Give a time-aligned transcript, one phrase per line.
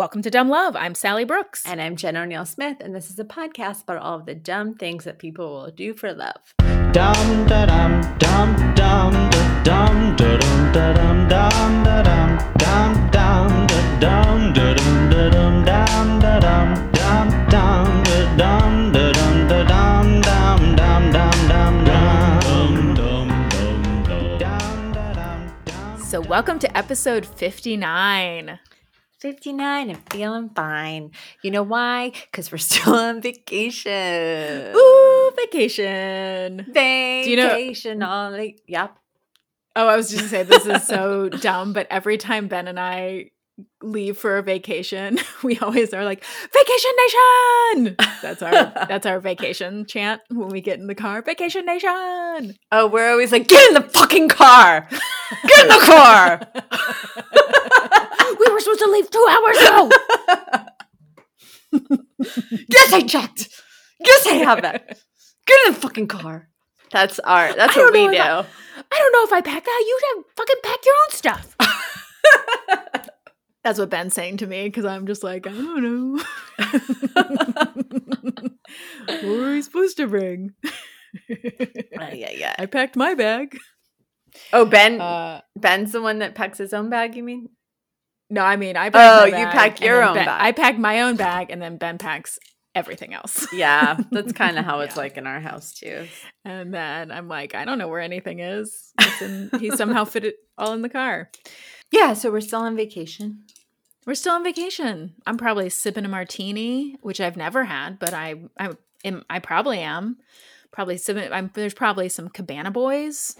[0.00, 0.76] Welcome to Dumb Love.
[0.76, 1.62] I'm Sally Brooks.
[1.66, 4.72] And I'm Jen O'Neill Smith, and this is a podcast about all of the dumb
[4.72, 6.54] things that people will do for love.
[6.56, 9.12] Dum da dum dum dum
[9.62, 13.68] da dum da dum da dum dum da dum dum
[14.00, 18.06] dum da dum da dum da dum dum da dum
[18.38, 21.44] dum dum da dum da dum da dum dum dum dum dum dum dum dum
[21.44, 21.84] dum
[24.38, 28.60] dum da dum dum So, welcome to episode 59.
[29.20, 31.10] 59 and feeling fine.
[31.42, 32.12] You know why?
[32.30, 34.72] Because we're still on vacation.
[34.74, 36.66] Ooh, vacation.
[36.74, 38.96] you know- Vacation on the Yep.
[39.76, 42.78] Oh, I was just gonna say this is so dumb, but every time Ben and
[42.80, 43.30] I
[43.82, 47.96] leave for a vacation, we always are like, Vacation Nation!
[48.20, 48.50] That's our
[48.88, 51.22] that's our vacation chant when we get in the car.
[51.22, 52.56] Vacation Nation!
[52.72, 54.88] Oh, we're always like, get in the fucking car.
[55.46, 56.48] Get in the car.
[58.66, 59.90] we were supposed to leave two hours ago.
[62.68, 63.48] yes, I checked.
[64.00, 64.98] Yes, I have that.
[65.46, 66.48] Get in the fucking car.
[66.90, 67.52] That's our.
[67.54, 68.12] That's what we do.
[68.12, 69.84] if I don't know if I packed that.
[69.86, 71.56] You have fucking pack your own stuff.
[73.62, 76.24] That's what Ben's saying to me because I'm just like, I don't know.
[79.06, 80.54] what were we supposed to bring?
[81.28, 82.54] yeah, yeah.
[82.58, 83.58] I packed my bag.
[84.52, 85.00] Oh, Ben.
[85.00, 87.14] Uh, Ben's the one that packs his own bag.
[87.16, 87.48] You mean?
[88.30, 90.40] No, I mean, I Oh, packed my you pack your own Ben- bag.
[90.42, 92.38] I pack my own bag, and then Ben packs
[92.74, 93.46] everything else.
[93.52, 95.02] Yeah, that's kind of how it's Yeah.
[95.02, 96.06] like in our house too.
[96.44, 98.92] And then I'm like, I don't know where anything is.
[99.20, 101.30] In, he somehow fit it all in the car.
[101.92, 103.42] Yeah, so we're still on vacation.
[104.06, 105.14] We're still on vacation.
[105.26, 108.70] I'm probably sipping a martini, which I've never had, but I I
[109.04, 110.18] am I probably am.
[110.72, 111.32] Probably sipping.
[111.32, 113.34] I'm, there's probably some Cabana Boys,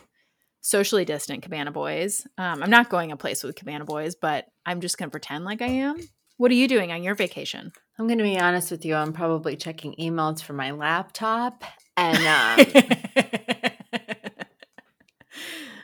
[0.61, 2.27] socially distant Cabana Boys.
[2.39, 5.63] Um, I'm not going a place with Cabana Boys, but I'm just gonna pretend like
[5.63, 5.97] I am.
[6.37, 7.71] What are you doing on your vacation?
[7.99, 8.95] I'm going to be honest with you.
[8.95, 11.65] I'm probably checking emails from my laptop
[11.99, 12.65] and um,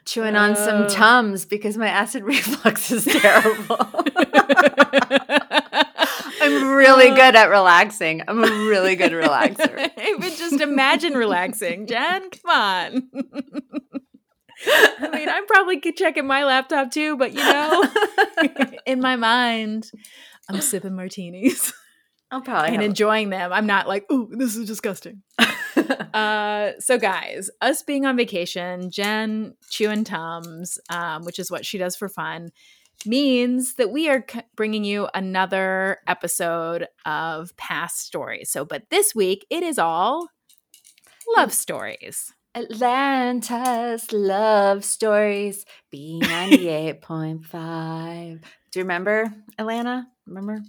[0.06, 0.88] chewing on some Oh.
[0.88, 3.76] tums because my acid reflux is terrible.
[6.40, 8.22] I'm really good at relaxing.
[8.26, 9.90] I'm a really good relaxer.
[10.00, 12.30] Even just imagine relaxing, Jen.
[12.30, 13.10] Come on.
[14.64, 17.84] I mean, I'm probably checking my laptop too, but you know,
[18.86, 19.90] in my mind,
[20.48, 21.72] I'm sipping martinis
[22.30, 23.52] I'll probably and enjoying them.
[23.52, 25.22] I'm not like, ooh, this is disgusting.
[26.14, 31.76] Uh, so guys, us being on vacation, Jen chewing tums, um, which is what she
[31.76, 32.48] does for fun,
[33.04, 38.50] means that we are c- bringing you another episode of past stories.
[38.50, 40.28] So, but this week it is all
[41.36, 42.32] love stories.
[42.56, 48.40] Atlanta's love stories, B98.5.
[48.72, 50.08] Do you remember Atlanta?
[50.26, 50.62] Remember?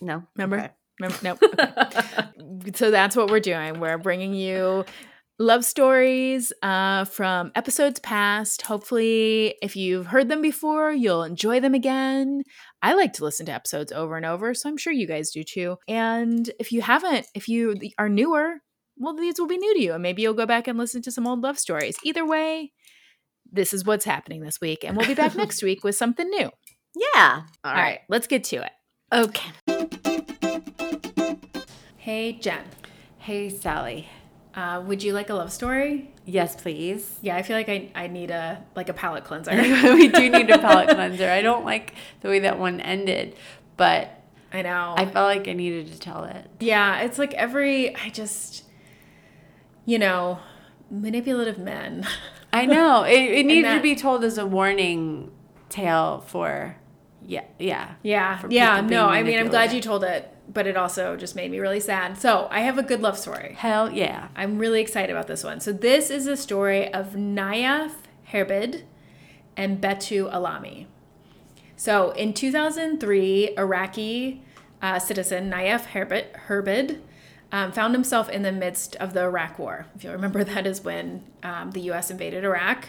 [0.00, 0.24] No.
[0.34, 0.58] Remember?
[0.58, 0.70] Okay.
[0.98, 1.18] Remember?
[1.22, 1.38] Nope.
[1.44, 2.72] Okay.
[2.74, 3.78] so that's what we're doing.
[3.78, 4.84] We're bringing you
[5.38, 8.62] love stories uh, from episodes past.
[8.62, 12.42] Hopefully, if you've heard them before, you'll enjoy them again.
[12.82, 15.44] I like to listen to episodes over and over, so I'm sure you guys do
[15.44, 15.76] too.
[15.86, 18.56] And if you haven't, if you are newer,
[18.98, 21.10] well, these will be new to you, and maybe you'll go back and listen to
[21.10, 21.96] some old love stories.
[22.02, 22.72] Either way,
[23.50, 26.50] this is what's happening this week, and we'll be back next week with something new.
[27.14, 27.42] yeah.
[27.64, 28.72] All right, let's get to it.
[29.12, 29.50] Okay.
[31.96, 32.64] Hey, Jen.
[33.18, 34.08] Hey, Sally.
[34.54, 36.10] Uh, would you like a love story?
[36.24, 37.18] Yes, please.
[37.20, 39.50] Yeah, I feel like I, I need a like a palate cleanser.
[39.94, 41.28] we do need a palate cleanser.
[41.28, 43.36] I don't like the way that one ended,
[43.76, 44.10] but
[44.52, 44.94] I know.
[44.96, 46.48] I felt like I needed to tell it.
[46.60, 48.64] yeah, it's like every I just
[49.86, 50.38] you know,
[50.90, 52.06] manipulative men.
[52.52, 53.02] I know.
[53.08, 55.30] It, it needed that- to be told as a warning
[55.70, 56.76] tale for,
[57.24, 57.94] yeah, yeah.
[58.02, 58.42] Yeah.
[58.50, 61.58] Yeah, no, I mean I'm glad you told it, but it also just made me
[61.58, 62.16] really sad.
[62.18, 63.54] So, I have a good love story.
[63.58, 64.28] Hell yeah.
[64.36, 65.60] I'm really excited about this one.
[65.60, 67.92] So this is a story of Nayef
[68.32, 68.84] Herbid
[69.56, 70.86] and Betu Alami.
[71.76, 74.42] So in 2003, Iraqi
[74.80, 77.02] uh, citizen Nayef Herbid
[77.52, 79.86] um, found himself in the midst of the Iraq War.
[79.94, 82.10] If you remember, that is when um, the U.S.
[82.10, 82.88] invaded Iraq.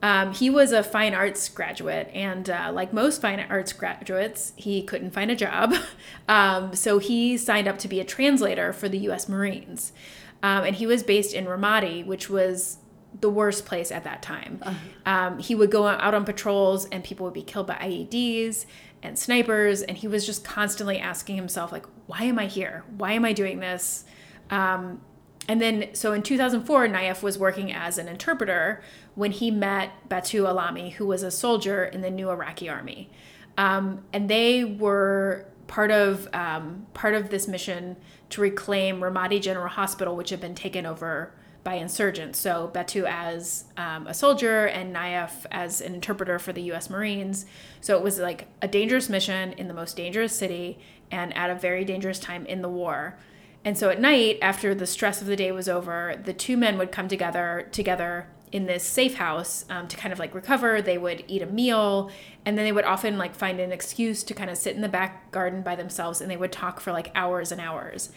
[0.00, 4.82] Um, he was a fine arts graduate, and uh, like most fine arts graduates, he
[4.82, 5.74] couldn't find a job.
[6.30, 9.30] Um, so he signed up to be a translator for the U.S.
[9.30, 9.94] Marines.
[10.42, 12.76] Um, and he was based in Ramadi, which was
[13.18, 14.62] the worst place at that time.
[15.06, 18.66] Um, he would go out on patrols, and people would be killed by IEDs
[19.02, 19.82] and snipers.
[19.82, 22.84] And he was just constantly asking himself, like, why am I here?
[22.96, 24.04] Why am I doing this?
[24.50, 25.00] Um,
[25.48, 28.82] and then, so in 2004, Nayef was working as an interpreter
[29.14, 33.10] when he met Batu Alami, who was a soldier in the new Iraqi army.
[33.56, 37.96] Um, and they were part of um, part of this mission
[38.30, 41.32] to reclaim Ramadi General Hospital, which had been taken over
[41.68, 42.38] by insurgents.
[42.38, 46.88] So Betu as um, a soldier and Nayef as an interpreter for the U.S.
[46.88, 47.44] Marines.
[47.82, 50.78] So it was like a dangerous mission in the most dangerous city
[51.10, 53.18] and at a very dangerous time in the war.
[53.66, 56.78] And so at night, after the stress of the day was over, the two men
[56.78, 60.80] would come together together in this safe house um, to kind of like recover.
[60.80, 62.10] They would eat a meal,
[62.46, 64.88] and then they would often like find an excuse to kind of sit in the
[64.88, 68.10] back garden by themselves, and they would talk for like hours and hours.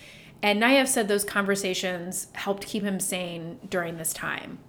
[0.44, 4.60] And Nayef said those conversations helped keep him sane during this time.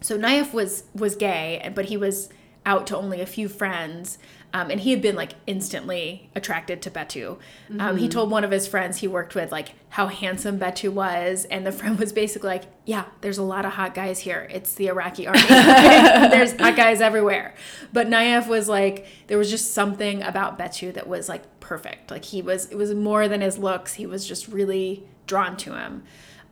[0.00, 2.28] So Nayef was was gay, but he was
[2.66, 4.18] out to only a few friends.
[4.52, 7.38] Um, and he had been like instantly attracted to Betu.
[7.78, 11.44] Um, he told one of his friends he worked with like how handsome Betu was,
[11.44, 14.48] and the friend was basically like, "Yeah, there's a lot of hot guys here.
[14.50, 15.40] It's the Iraqi army.
[15.48, 17.54] there's hot guys everywhere."
[17.92, 22.10] But Nayef was like, there was just something about Betu that was like perfect.
[22.10, 23.94] Like he was, it was more than his looks.
[23.94, 26.02] He was just really drawn to him.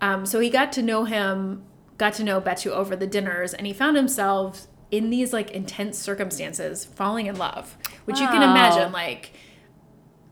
[0.01, 1.65] Um, so he got to know him,
[1.97, 5.99] got to know Betu over the dinners, and he found himself in these like intense
[5.99, 9.33] circumstances falling in love, which you can imagine like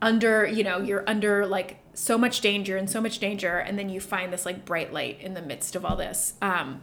[0.00, 3.88] under, you know, you're under like so much danger and so much danger, and then
[3.88, 6.34] you find this like bright light in the midst of all this.
[6.42, 6.82] Um,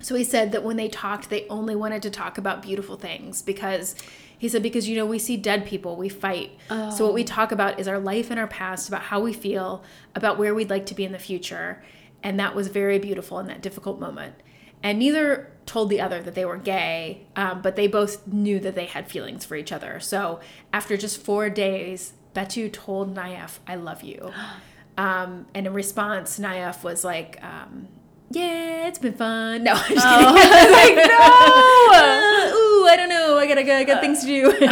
[0.00, 3.42] so he said that when they talked, they only wanted to talk about beautiful things
[3.42, 3.94] because
[4.38, 6.52] he said, because, you know, we see dead people, we fight.
[6.96, 9.84] So what we talk about is our life and our past, about how we feel,
[10.14, 11.82] about where we'd like to be in the future.
[12.22, 14.36] And that was very beautiful in that difficult moment.
[14.82, 18.74] And neither told the other that they were gay, um, but they both knew that
[18.74, 20.00] they had feelings for each other.
[20.00, 20.40] So
[20.72, 24.32] after just four days, Betu told Nayef, I love you.
[24.98, 27.88] Um, and in response, Nayef was like, um,
[28.28, 29.64] yeah, it's been fun.
[29.64, 30.26] No, I'm just kidding.
[30.72, 31.16] like, no.
[31.92, 33.38] Uh, ooh, I don't know.
[33.38, 33.74] I gotta go.
[33.74, 34.66] I got things to do.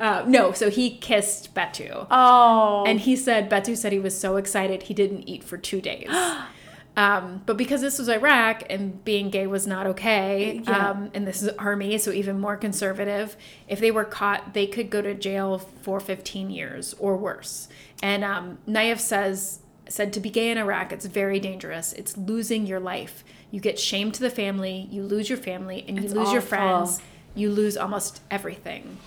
[0.00, 2.06] uh, no, so he kissed Betu.
[2.10, 2.84] Oh.
[2.86, 6.08] And he said, Betu said he was so excited he didn't eat for two days.
[6.96, 10.90] Um, but because this was Iraq and being gay was not okay, Yeah.
[10.90, 13.36] um, and this is army, so even more conservative,
[13.66, 17.68] if they were caught, they could go to jail for 15 years or worse.
[18.02, 19.58] And um, Nayef says,
[19.88, 21.92] said to be gay in Iraq, it's very dangerous.
[21.94, 23.24] It's losing your life.
[23.50, 26.42] You get shamed to the family, you lose your family, and you It's lose your
[26.42, 27.00] friends.
[27.34, 28.98] You lose almost everything.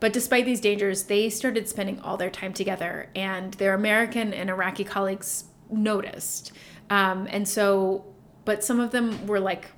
[0.00, 4.50] But despite these dangers, they started spending all their time together, and their American and
[4.50, 6.52] Iraqi colleagues noticed.
[6.90, 8.04] Um, and so,
[8.44, 9.70] but some of them were like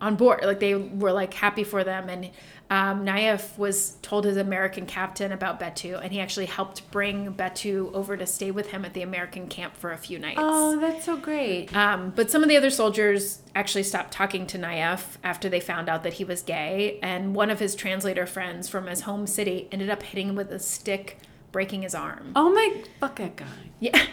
[0.00, 2.08] on board, like they were like happy for them.
[2.08, 2.30] And
[2.70, 7.92] um, Nayef was told his American captain about Betu, and he actually helped bring Betu
[7.94, 10.38] over to stay with him at the American camp for a few nights.
[10.42, 11.74] oh, that's so great.
[11.76, 15.88] Um, but some of the other soldiers actually stopped talking to Nayef after they found
[15.88, 19.68] out that he was gay, and one of his translator friends from his home city
[19.70, 21.18] ended up hitting him with a stick,
[21.52, 22.32] breaking his arm.
[22.34, 23.46] Oh my, fuck that guy.
[23.80, 24.06] Yeah,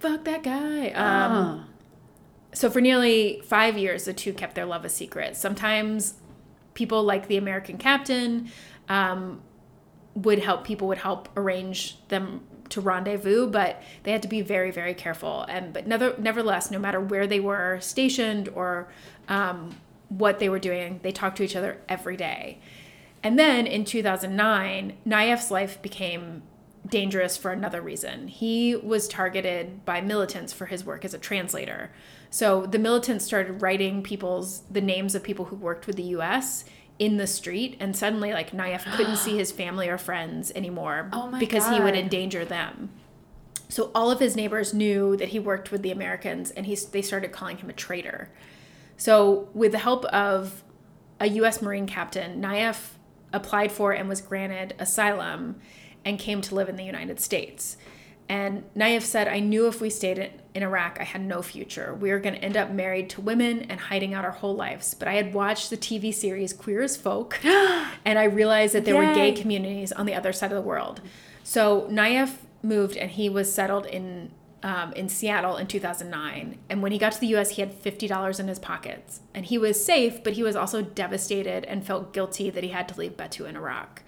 [0.00, 0.88] fuck that guy.
[0.90, 1.64] Um, Oh.
[2.52, 5.36] so for nearly five years, the two kept their love a secret.
[5.36, 6.14] Sometimes
[6.74, 8.50] people like the American captain
[8.88, 9.40] um,
[10.14, 10.64] would help.
[10.64, 15.42] People would help arrange them to rendezvous, but they had to be very, very careful.
[15.48, 18.88] And but never, nevertheless, no matter where they were stationed or
[19.28, 19.76] um,
[20.08, 22.58] what they were doing, they talked to each other every day.
[23.22, 26.42] And then in 2009, Nayef's life became
[26.88, 28.28] dangerous for another reason.
[28.28, 31.90] He was targeted by militants for his work as a translator.
[32.30, 36.64] So the militants started writing people's the names of people who worked with the US
[36.98, 41.34] in the street and suddenly like Nayef couldn't see his family or friends anymore Oh
[41.38, 42.90] because he would endanger them.
[43.68, 47.02] So all of his neighbors knew that he worked with the Americans and he they
[47.02, 48.30] started calling him a traitor.
[48.96, 50.64] So with the help of
[51.18, 52.92] a US Marine captain, Nayef
[53.32, 55.60] applied for and was granted asylum
[56.04, 57.76] and came to live in the United States.
[58.28, 61.94] And Nayef said, I knew if we stayed in, Iraq, I had no future.
[61.94, 64.94] We were going to end up married to women and hiding out our whole lives.
[64.94, 68.96] But I had watched the TV series Queer as Folk, and I realized that there
[68.96, 71.00] were gay communities on the other side of the world.
[71.42, 74.30] So Nayef moved and he was settled in
[74.62, 76.58] um, in Seattle in 2009.
[76.68, 79.58] And when he got to the U.S., he had $50 in his pockets, and he
[79.58, 83.16] was safe, but he was also devastated and felt guilty that he had to leave
[83.16, 84.02] Betu in Iraq.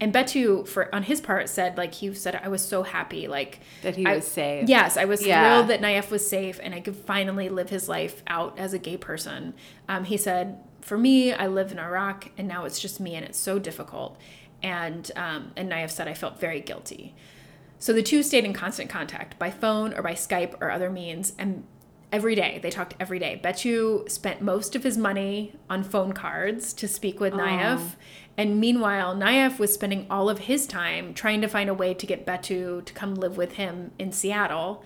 [0.00, 3.60] And Betu, for on his part, said like he said, I was so happy, like
[3.82, 4.68] That he I- was safe.
[4.68, 5.42] Yes, I was Yeah.
[5.44, 8.78] thrilled that Nayef was safe, and I could finally live his life out as a
[8.78, 9.52] gay person.
[9.88, 13.26] Um, he said, for me, I live in Iraq, and now it's just me, and
[13.26, 14.16] it's so difficult.
[14.62, 17.14] And um, and Nayef said, I felt very guilty.
[17.78, 21.34] So the two stayed in constant contact by phone or by Skype or other means,
[21.38, 21.64] and
[22.12, 23.40] every day they talked every day.
[23.42, 27.94] Betu spent most of his money on phone cards to speak with Nayef,
[28.40, 32.06] And meanwhile, Naif was spending all of his time trying to find a way to
[32.06, 34.82] get Betu to come live with him in Seattle.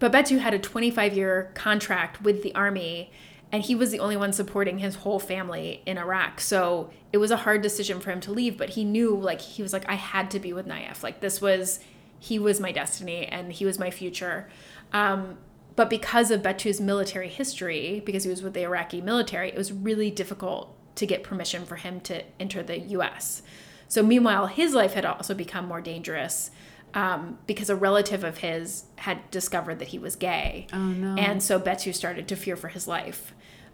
[0.00, 3.12] But Betu had a 25 year contract with the army,
[3.52, 6.40] and he was the only one supporting his whole family in Iraq.
[6.40, 9.62] So it was a hard decision for him to leave, but he knew, like, he
[9.62, 11.04] was like, I had to be with Naif.
[11.04, 11.78] Like, this was,
[12.18, 14.48] he was my destiny and he was my future.
[14.92, 15.38] Um,
[15.76, 19.70] but because of Betu's military history, because he was with the Iraqi military, it was
[19.70, 23.42] really difficult to get permission for him to enter the US.
[23.88, 26.50] So, meanwhile, his life had also become more dangerous
[26.92, 30.66] um, because a relative of his had discovered that he was gay.
[30.72, 31.16] Oh, no.
[31.16, 33.32] And so Betu started to fear for his life.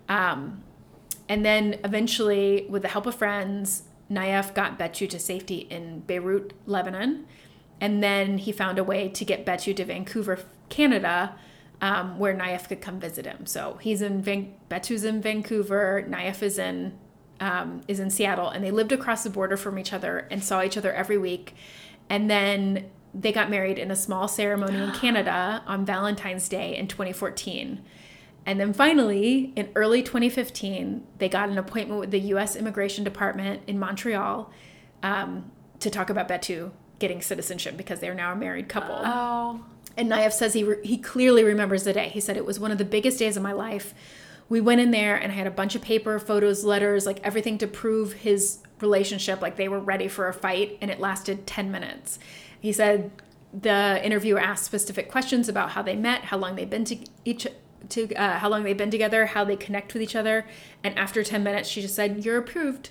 [0.08, 0.62] Um,
[1.28, 6.52] and then eventually, with the help of friends, Naif got Betu to safety in Beirut,
[6.64, 7.26] Lebanon.
[7.80, 11.36] And then he found a way to get Betu to Vancouver, Canada,
[11.80, 13.46] um, where Naif could come visit him.
[13.46, 16.96] So he's in Van- Betu's in Vancouver, Naif is in
[17.40, 20.62] um, is in Seattle, and they lived across the border from each other and saw
[20.62, 21.54] each other every week.
[22.08, 26.88] And then they got married in a small ceremony in Canada on Valentine's Day in
[26.88, 27.82] 2014.
[28.44, 33.62] And then finally, in early 2015, they got an appointment with the US Immigration Department
[33.66, 34.52] in Montreal
[35.02, 35.50] um,
[35.80, 39.00] to talk about Betu getting citizenship because they're now a married couple.
[39.04, 39.64] Oh.
[39.96, 42.08] And Naif says he, re- he clearly remembers the day.
[42.08, 43.94] He said, It was one of the biggest days of my life.
[44.48, 47.58] We went in there and I had a bunch of paper, photos, letters, like everything
[47.58, 49.40] to prove his relationship.
[49.40, 52.18] Like they were ready for a fight, and it lasted 10 minutes.
[52.60, 53.10] He said
[53.52, 57.46] the interviewer asked specific questions about how they met, how long they've been to each
[57.88, 60.44] to uh, how long they've been together, how they connect with each other,
[60.82, 62.90] and after 10 minutes she just said, "You're approved.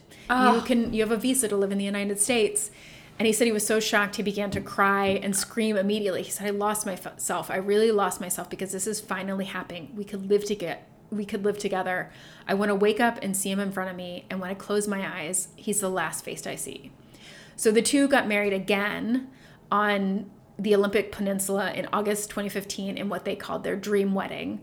[0.55, 2.71] You can you have a visa to live in the United States."
[3.17, 6.23] And he said he was so shocked he began to cry and scream immediately.
[6.23, 7.51] He said, "I lost myself.
[7.51, 9.91] I really lost myself because this is finally happening.
[9.95, 10.79] We could live together.
[11.11, 12.11] We could live together.
[12.47, 14.53] I want to wake up and see him in front of me, and when I
[14.53, 16.91] close my eyes, he's the last face I see."
[17.55, 19.27] So the two got married again
[19.71, 24.61] on the Olympic Peninsula in August 2015 in what they called their dream wedding.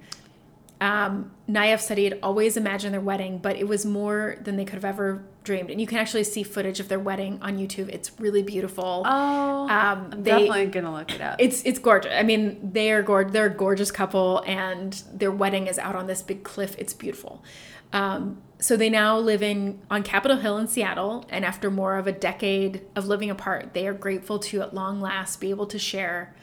[0.83, 4.65] Um, Naif said he had always imagined their wedding, but it was more than they
[4.65, 5.71] could have ever dreamed.
[5.71, 7.89] And you can actually see footage of their wedding on YouTube.
[7.89, 9.05] It's really beautiful.
[9.07, 9.63] Oh.
[9.69, 9.69] Um,
[10.11, 11.37] I'm they- definitely going to look it up.
[11.39, 12.13] It's it's gorgeous.
[12.13, 13.33] I mean, they are gorgeous.
[13.33, 16.75] They're a gorgeous couple, and their wedding is out on this big cliff.
[16.79, 17.45] It's beautiful.
[17.93, 22.09] Um, so they now live in on Capitol Hill in Seattle, and after more of
[22.09, 25.79] a decade of living apart, they are grateful to at long last be able to
[25.79, 26.35] share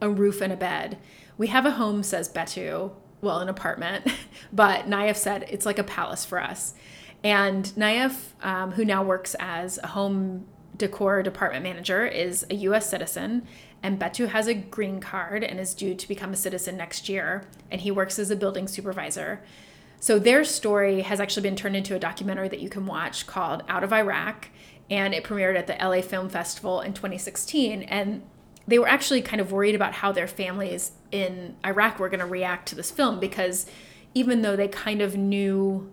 [0.00, 0.98] a roof and a bed.
[1.36, 2.92] We have a home, says Betu.
[3.20, 4.06] Well, an apartment,
[4.52, 6.74] but Naif said it's like a palace for us.
[7.24, 10.46] And Naif, um, who now works as a home
[10.76, 12.88] decor department manager, is a U.S.
[12.88, 13.46] citizen,
[13.82, 17.44] and Betu has a green card and is due to become a citizen next year.
[17.70, 19.42] And he works as a building supervisor.
[20.00, 23.62] So their story has actually been turned into a documentary that you can watch called
[23.68, 24.48] Out of Iraq,
[24.90, 27.82] and it premiered at the LA Film Festival in 2016.
[27.82, 28.22] And
[28.68, 32.26] they were actually kind of worried about how their families in Iraq were going to
[32.26, 33.66] react to this film because
[34.14, 35.90] even though they kind of knew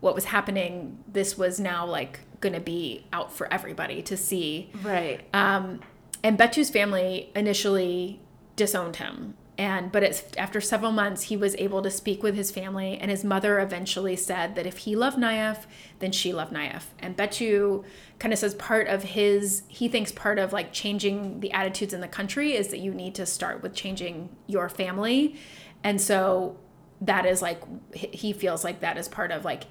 [0.00, 4.70] what was happening, this was now like going to be out for everybody to see.
[4.82, 5.22] right.
[5.32, 5.80] Um,
[6.22, 8.20] and Betu's family initially
[8.54, 9.34] disowned him.
[9.60, 13.10] And but it's after several months he was able to speak with his family and
[13.10, 15.66] his mother eventually said that if he loved Naif,
[15.98, 16.84] then she loved Naif.
[16.98, 17.84] And Betu
[18.18, 22.00] kind of says part of his he thinks part of like changing the attitudes in
[22.00, 25.36] the country is that you need to start with changing your family.
[25.84, 26.56] And so
[27.02, 27.62] that is like
[27.94, 29.64] he feels like that is part of like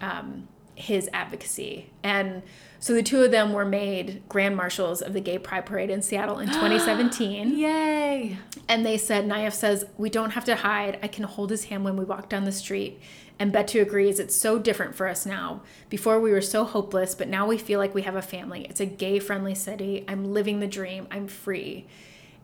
[0.00, 1.92] um, his advocacy.
[2.02, 2.42] And
[2.80, 6.00] so the two of them were made grand marshals of the Gay Pride Parade in
[6.02, 7.58] Seattle in 2017.
[7.58, 8.36] Yay.
[8.68, 10.98] And they said, Naif says, we don't have to hide.
[11.02, 13.00] I can hold his hand when we walk down the street.
[13.40, 15.62] And Betu agrees, it's so different for us now.
[15.88, 18.66] Before we were so hopeless, but now we feel like we have a family.
[18.68, 20.04] It's a gay friendly city.
[20.08, 21.06] I'm living the dream.
[21.10, 21.86] I'm free.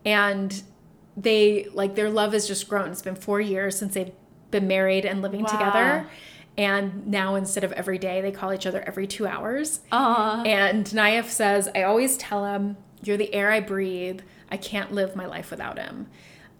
[0.04, 0.62] And
[1.16, 2.90] they, like, their love has just grown.
[2.90, 4.12] It's been four years since they've
[4.50, 5.50] been married and living Wow.
[5.50, 6.06] together.
[6.56, 9.80] And now instead of every day, they call each other every two hours.
[9.90, 10.42] Aw.
[10.44, 14.20] And Naif says, I always tell him, You're the air I breathe.
[14.50, 16.06] I can't live my life without him.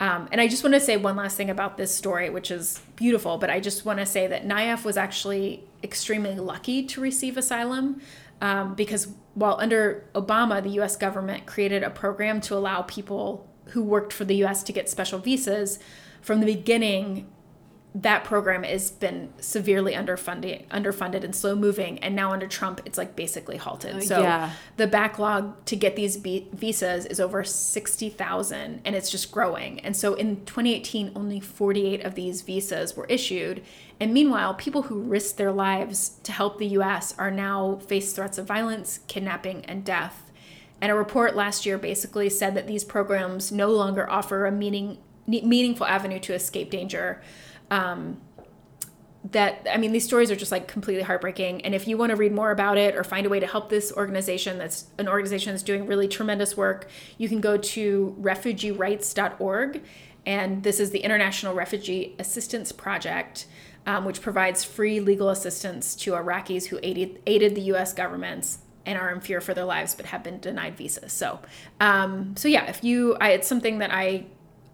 [0.01, 2.81] Um, and I just want to say one last thing about this story, which is
[2.97, 7.37] beautiful, but I just want to say that Naif was actually extremely lucky to receive
[7.37, 8.01] asylum
[8.41, 13.83] um, because while under Obama, the US government created a program to allow people who
[13.83, 15.79] worked for the US to get special visas,
[16.21, 17.31] from the beginning,
[17.97, 22.99] that program has been severely underfunded, underfunded and slow moving, and now under Trump, it's
[22.99, 23.97] like basically halted.
[23.97, 24.51] Uh, so yeah.
[24.77, 29.79] the backlog to get these vi- visas is over sixty thousand, and it's just growing.
[29.81, 33.63] And so in 2018, only 48 of these visas were issued,
[34.01, 37.15] and meanwhile, people who risked their lives to help the U.S.
[37.17, 40.33] are now face threats of violence, kidnapping, and death.
[40.81, 44.99] And a report last year basically said that these programs no longer offer a meaning
[45.27, 47.23] meaningful avenue to escape danger
[47.71, 48.21] um,
[49.33, 51.63] that I mean, these stories are just like completely heartbreaking.
[51.63, 53.71] And if you want to read more about it or find a way to help
[53.71, 59.83] this organization, that's an organization that's doing really tremendous work, you can go to refugeerights.org.
[60.27, 63.47] And this is the International Refugee Assistance Project,
[63.87, 67.93] um, which provides free legal assistance to Iraqis who aided, aided the U.S.
[67.93, 71.13] governments and are in fear for their lives but have been denied visas.
[71.13, 71.41] So,
[71.81, 74.27] um, so yeah, if you, I, it's something that I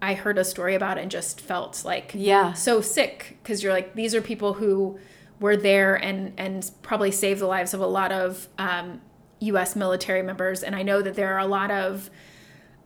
[0.02, 2.52] I heard a story about it and just felt like Yeah.
[2.54, 4.98] so sick because you're like these are people who
[5.40, 9.00] were there and and probably saved the lives of a lot of um,
[9.40, 9.74] U.S.
[9.76, 12.10] military members and I know that there are a lot of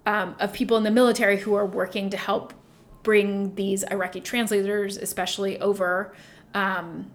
[0.06, 2.52] um, of people in the military who are working to help
[3.02, 6.14] bring these Iraqi translators especially over
[6.54, 7.10] um,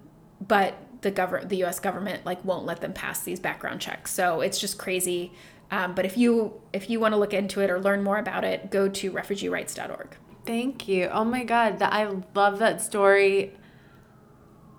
[0.45, 4.41] but the government the US government like won't let them pass these background checks so
[4.41, 5.31] it's just crazy
[5.71, 8.43] um, but if you if you want to look into it or learn more about
[8.43, 11.09] it go to refugeerights.org Thank you.
[11.11, 13.53] Oh my God, that I love that story.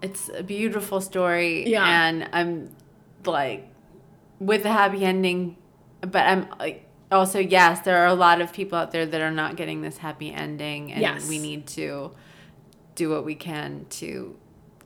[0.02, 1.68] It's a beautiful story.
[1.68, 1.84] Yeah.
[1.86, 2.74] And I'm
[3.24, 3.68] like
[4.40, 5.56] with a happy ending,
[6.00, 9.30] but I'm like also yes, there are a lot of people out there that are
[9.30, 11.28] not getting this happy ending, and Yes.
[11.28, 12.12] we need to
[12.96, 14.36] do what we can to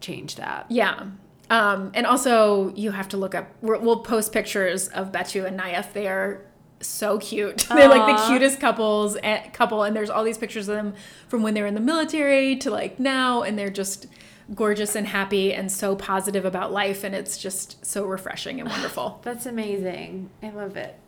[0.00, 0.66] change that.
[0.68, 1.06] Yeah.
[1.50, 3.48] Um, and also, you have to look up.
[3.60, 5.92] We're, we'll post pictures of Betu and Nayef.
[5.92, 6.40] They are
[6.80, 7.66] so cute.
[7.68, 9.82] They're like the cutest couples and couple.
[9.82, 10.94] And there's all these pictures of them
[11.28, 14.06] from when they were in the military to like now, and they're just
[14.54, 17.04] gorgeous and happy and so positive about life.
[17.04, 19.20] And it's just so refreshing and wonderful.
[19.22, 20.30] That's amazing.
[20.42, 20.98] I love it.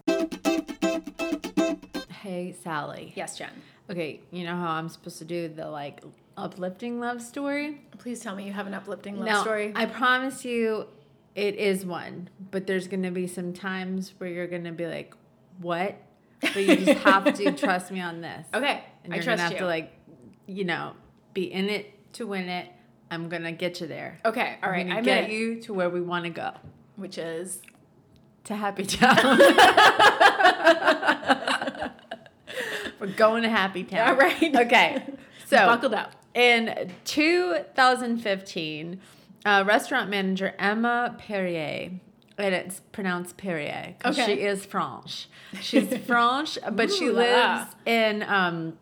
[2.23, 3.13] Hey, Sally.
[3.15, 3.51] yes, Jen.
[3.89, 6.03] Okay, you know how I'm supposed to do the like
[6.37, 7.83] uplifting love story?
[7.99, 9.73] Please tell me you have an uplifting love No, story.
[9.75, 10.87] I promise you
[11.35, 14.87] it is one, but there's going to be some times where you're going to be
[14.87, 15.15] like,
[15.61, 15.97] "What?"
[16.41, 18.47] But you just have to trust me on this.
[18.55, 19.59] okay, And I you're trust gonna have you.
[19.59, 19.93] to like,
[20.47, 20.93] you know,
[21.35, 22.69] be in it to win it.
[23.11, 24.19] I'm going to get you there.
[24.25, 24.81] okay, all right.
[24.81, 25.31] I'm going I'm to get it.
[25.31, 26.53] you to where we want to go.
[26.97, 27.61] Which is
[28.45, 29.17] To Happy Town.
[32.99, 34.09] We're going to Happy Town.
[34.09, 34.55] all right.
[34.57, 35.03] Okay.
[35.49, 36.11] So buckled up.
[36.37, 39.01] In 2015,
[39.45, 41.91] uh, restaurant manager Emma Perrier,
[42.39, 44.27] and it's pronounced Perrier Okay.
[44.27, 45.29] she is French.
[45.61, 47.27] She's French, but she Ooh la la.
[47.59, 48.79] lives in um,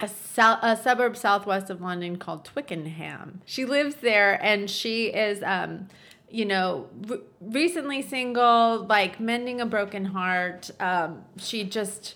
[0.00, 3.40] a, sou- a suburb southwest of London called Twickenham.
[3.44, 5.42] She lives there, and she is.
[5.44, 5.88] Um,
[6.34, 10.70] you know, re- recently single, like mending a broken heart.
[10.80, 12.14] Um, she just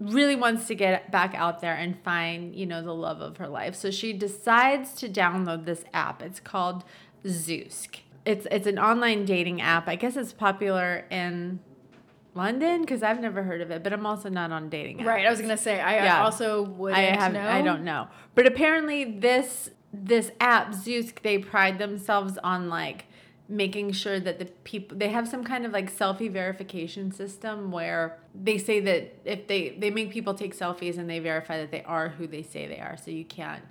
[0.00, 3.48] really wants to get back out there and find, you know, the love of her
[3.48, 3.74] life.
[3.74, 6.22] So she decides to download this app.
[6.22, 6.84] It's called
[7.24, 7.98] Zoosk.
[8.24, 9.88] It's it's an online dating app.
[9.88, 11.60] I guess it's popular in
[12.34, 15.06] London because I've never heard of it, but I'm also not on dating apps.
[15.06, 15.26] Right.
[15.26, 16.24] I was gonna say I Yeah.
[16.24, 16.94] also would.
[16.94, 17.48] I have know.
[17.48, 18.08] I don't know.
[18.34, 23.06] But apparently this this app Zoosk they pride themselves on like
[23.48, 28.18] making sure that the people they have some kind of like selfie verification system where
[28.34, 31.82] they say that if they they make people take selfies and they verify that they
[31.84, 33.62] are who they say they are so you can't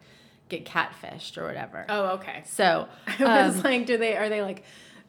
[0.50, 1.86] get catfished or whatever.
[1.90, 2.44] Oh, okay.
[2.46, 2.88] So
[3.20, 4.64] I was um, like, do they are they like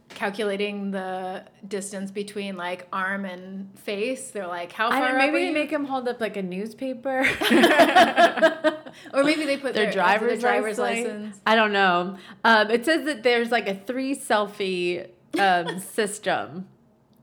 [0.09, 4.31] calculating the distance between like arm and face?
[4.31, 6.42] They're like, how I far know, up maybe they make them hold up like a
[6.42, 7.21] newspaper.
[9.14, 11.09] or maybe they put their their, driver's, driver's license.
[11.09, 11.40] license.
[11.47, 12.16] I don't know.
[12.44, 16.68] Um, it says that there's like a three selfie um, system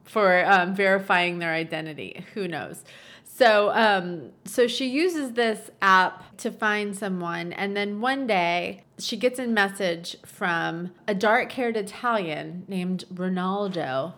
[0.03, 2.25] for um, verifying their identity.
[2.33, 2.83] Who knows?
[3.23, 9.17] So, um, so she uses this app to find someone, and then one day she
[9.17, 14.13] gets a message from a dark-haired Italian named Ronaldo.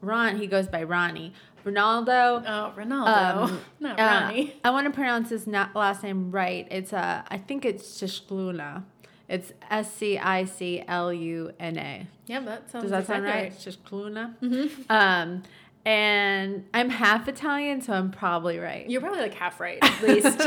[0.00, 1.32] Ron, he goes by Ronnie.
[1.64, 2.42] Ronaldo.
[2.46, 4.54] Oh, Ronaldo, Um, not uh, Ronnie.
[4.64, 6.66] I want to pronounce his last name right.
[6.70, 8.82] It's uh, I think it's Shishkluna.
[9.28, 12.06] It's S C I C L U N A.
[12.26, 12.82] Yeah, that sounds.
[12.82, 13.44] Does that sound right?
[13.44, 13.52] right?
[13.52, 14.34] Shishkluna.
[14.90, 15.42] Um,
[15.84, 18.88] and I'm half Italian, so I'm probably right.
[18.88, 20.38] You're probably like half right, at least.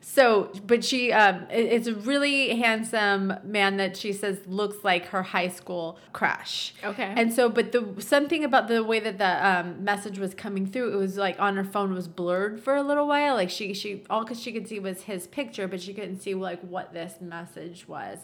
[0.00, 5.06] So, but she, um, it- it's a really handsome man that she says looks like
[5.08, 6.74] her high school crush.
[6.84, 7.12] Okay.
[7.16, 10.92] And so, but the something about the way that the um, message was coming through,
[10.94, 13.34] it was like on her phone was blurred for a little while.
[13.34, 16.34] Like she, she, all because she could see was his picture, but she couldn't see
[16.34, 18.18] like what this message was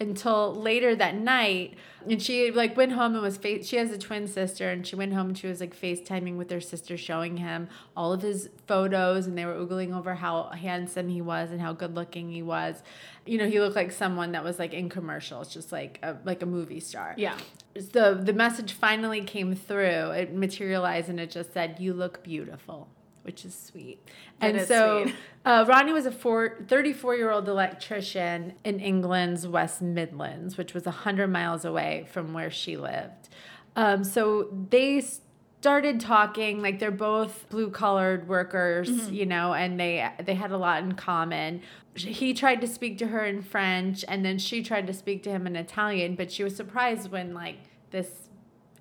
[0.00, 1.74] until later that night.
[2.06, 3.66] And she like went home and was face.
[3.66, 6.50] She has a twin sister, and she went home and she was like FaceTiming with
[6.50, 11.08] her sister, showing him all of his photos, and they were oogling over how handsome
[11.08, 12.82] he was and how good looking he was.
[13.24, 16.42] You know, he looked like someone that was like in commercials, just like a like
[16.42, 17.36] a movie star yeah.
[17.74, 20.10] the the message finally came through.
[20.10, 22.88] It materialized and it just said, "You look beautiful,"
[23.24, 23.98] which is sweet.
[24.40, 25.16] That and is so sweet.
[25.44, 30.84] Uh, Ronnie was a four, 34 year old electrician in England's West Midlands, which was
[30.84, 33.28] 100 miles away from where she lived.
[33.76, 35.02] Um, so they
[35.60, 39.14] started talking like they're both blue collared workers Mm-hmm.
[39.14, 41.62] you know and they they had a lot in common
[41.94, 45.30] he tried to speak to her in french and then she tried to speak to
[45.30, 47.56] him in italian but she was surprised when like
[47.92, 48.28] this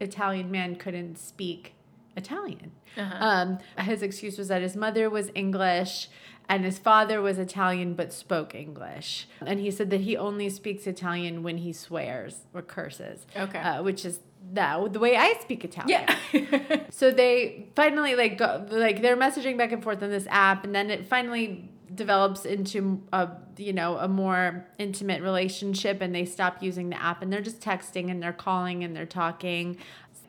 [0.01, 1.73] italian man couldn't speak
[2.15, 3.26] italian Uh-huh.
[3.26, 6.10] um, his excuse was that his mother was english
[6.49, 10.86] and his father was italian but spoke english and he said that he only speaks
[10.88, 13.60] italian when he swears or curses Okay.
[13.60, 14.19] uh, which is
[14.52, 16.02] that the way i speak italian
[16.34, 16.80] Yeah.
[16.89, 20.73] so they finally like go like they're messaging back and forth on this app, and
[20.76, 26.62] then it finally develops into a you know a more intimate relationship, and they stop
[26.62, 29.78] using the app, and they're just texting and they're calling and they're talking.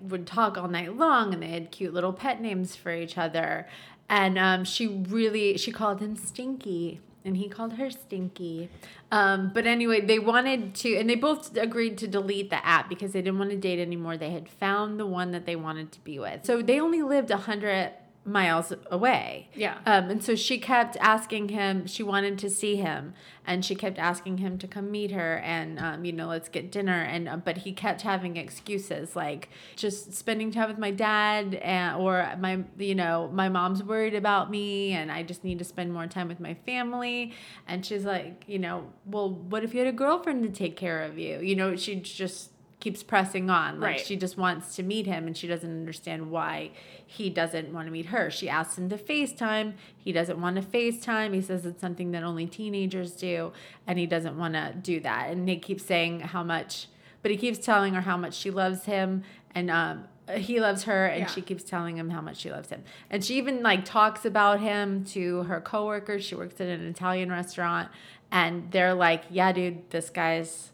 [0.09, 3.67] Would talk all night long, and they had cute little pet names for each other.
[4.09, 8.69] And um, she really she called him Stinky, and he called her Stinky.
[9.11, 13.13] Um, but anyway, they wanted to, and they both agreed to delete the app because
[13.13, 14.17] they didn't want to date anymore.
[14.17, 16.45] They had found the one that they wanted to be with.
[16.45, 17.93] So they only lived a hundred
[18.25, 19.49] miles away.
[19.55, 19.79] Yeah.
[19.85, 23.15] Um, and so she kept asking him, she wanted to see him,
[23.47, 26.73] and she kept asking him to come meet her and, um, you know, let's get
[26.73, 27.03] dinner.
[27.03, 31.97] And, uh, but he kept having excuses like just spending time with my dad and,
[31.99, 35.93] or my, you know, my mom's worried about me and I just need to spend
[35.93, 37.35] more time with my family.
[37.69, 41.03] And she's like, you know, well, what if you had a girlfriend to take care
[41.03, 41.41] of you?
[41.41, 42.51] You know, she just
[42.85, 43.81] keeps pressing on.
[43.81, 44.01] Like Right.
[44.07, 46.71] she just wants to meet him and she doesn't understand why
[47.07, 48.31] he doesn't want to meet her.
[48.31, 49.73] She asks him to FaceTime.
[49.97, 51.33] He doesn't want to FaceTime.
[51.33, 53.53] He says it's something that only teenagers do
[53.87, 55.31] and he doesn't want to do that.
[55.31, 56.89] And they keep saying how much
[57.23, 59.23] but he keeps telling her how much she loves him
[59.55, 60.05] and um
[60.37, 61.27] he loves her and Yeah.
[61.27, 62.83] she keeps telling him how much she loves him.
[63.11, 66.23] And she even like talks about him to her coworkers.
[66.25, 67.89] She works at an Italian restaurant
[68.31, 70.71] and they're like, "Yeah, dude, this guy's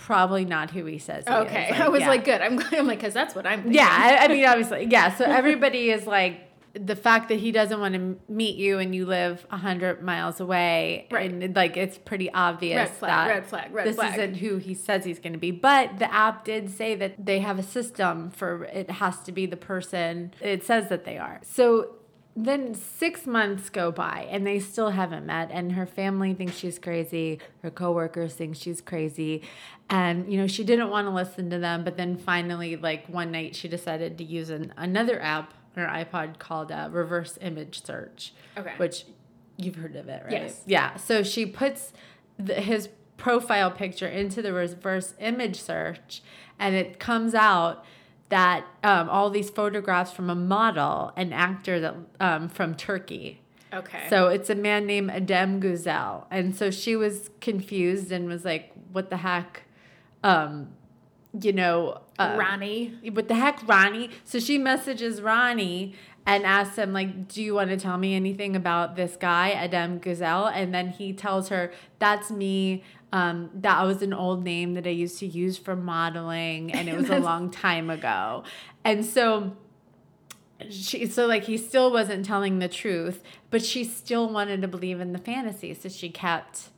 [0.00, 1.70] probably not who he says he okay.
[1.70, 2.08] is." I was yeah.
[2.08, 2.40] like, good.
[2.40, 3.74] I'm, I'm like, because that's what I'm thinking.
[3.74, 5.14] Yeah, I, I mean, obviously, yeah.
[5.14, 9.04] So everybody is like the fact that he doesn't want to meet you and you
[9.04, 11.30] live a hundred miles away, Right.
[11.30, 14.18] And like it's pretty obvious Red flag, that red flag, red this flag.
[14.18, 15.50] isn't who he says he's going to be.
[15.50, 19.46] But the app did say that they have a system for it has to be
[19.46, 21.40] the person it says that they are.
[21.42, 21.96] So
[22.36, 25.50] then six months go by and they still haven't met.
[25.50, 27.40] And her family thinks she's crazy.
[27.62, 29.42] Her coworkers think she's crazy.
[29.88, 33.32] And you know she didn't want to listen to them but then finally like one
[33.32, 37.84] night she decided to use an, another app on her ipod called uh, reverse image
[37.84, 38.72] search Okay.
[38.76, 39.04] which
[39.56, 40.32] you've heard of it right?
[40.32, 40.62] Yes.
[40.64, 40.96] yeah.
[40.96, 41.92] So she puts
[42.38, 46.22] the, his profile picture into the reverse image search
[46.58, 47.84] and it comes out
[48.30, 53.40] that um, all these photographs from a model, an actor that um, from Turkey.
[53.72, 54.06] Okay.
[54.08, 58.72] So it's a man named Adem Güzel, and so she was confused and was like,
[58.92, 59.64] "What the heck?"
[60.24, 60.70] Um,
[61.38, 62.98] you know, uh, Ronnie.
[63.12, 64.10] what the heck, Ronnie?
[64.24, 65.94] So she messages Ronnie
[66.26, 69.98] and asks him, like, do you want to tell me anything about this guy, Adam
[69.98, 70.46] Gazelle?
[70.46, 72.82] And then he tells her, that's me.
[73.12, 76.96] Um, that was an old name that I used to use for modeling, and it
[76.96, 78.44] was a long time ago.
[78.84, 79.56] And so
[80.68, 85.00] she so like he still wasn't telling the truth, but she still wanted to believe
[85.00, 85.74] in the fantasy.
[85.74, 86.68] So she kept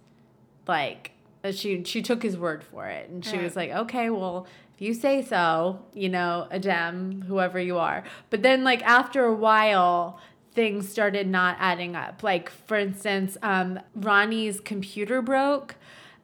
[0.66, 1.12] like
[1.50, 4.94] she she took his word for it and she was like okay well if you
[4.94, 10.20] say so you know adem whoever you are but then like after a while
[10.52, 15.74] things started not adding up like for instance um, ronnie's computer broke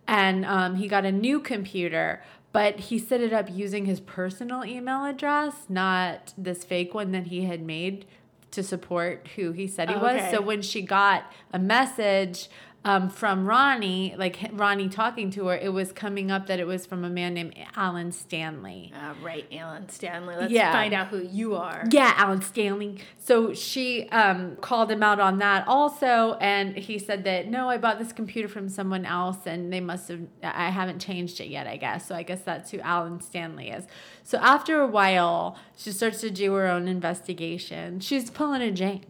[0.08, 4.64] and um, he got a new computer but he set it up using his personal
[4.64, 8.04] email address not this fake one that he had made
[8.50, 10.30] to support who he said he Oh, was.
[10.30, 12.48] So when she got a message
[12.84, 16.86] um, from Ronnie, like Ronnie talking to her, it was coming up that it was
[16.86, 18.92] from a man named Alan Stanley.
[18.94, 20.36] Uh, right, Alan Stanley.
[20.36, 20.72] Let's Yeah.
[20.72, 21.84] find out who you are.
[21.90, 22.98] Yeah, Alan Stanley.
[23.18, 27.78] So she um, called him out on that also, and he said that no, I
[27.78, 30.20] bought this computer from someone else, and they must have.
[30.42, 32.06] I haven't changed it yet, I guess.
[32.06, 33.86] So I guess that's who Alan Stanley is.
[34.22, 38.00] So after a while, she starts to do her own investigation.
[38.00, 39.04] She's pulling a Jane.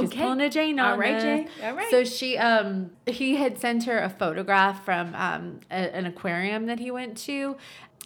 [0.00, 0.20] She's Okay.
[0.20, 1.22] pulling a Jane on All right, this.
[1.22, 1.48] Jane.
[1.62, 1.90] All right.
[1.90, 6.78] So she um he had sent her a photograph from um a- an aquarium that
[6.78, 7.56] he went to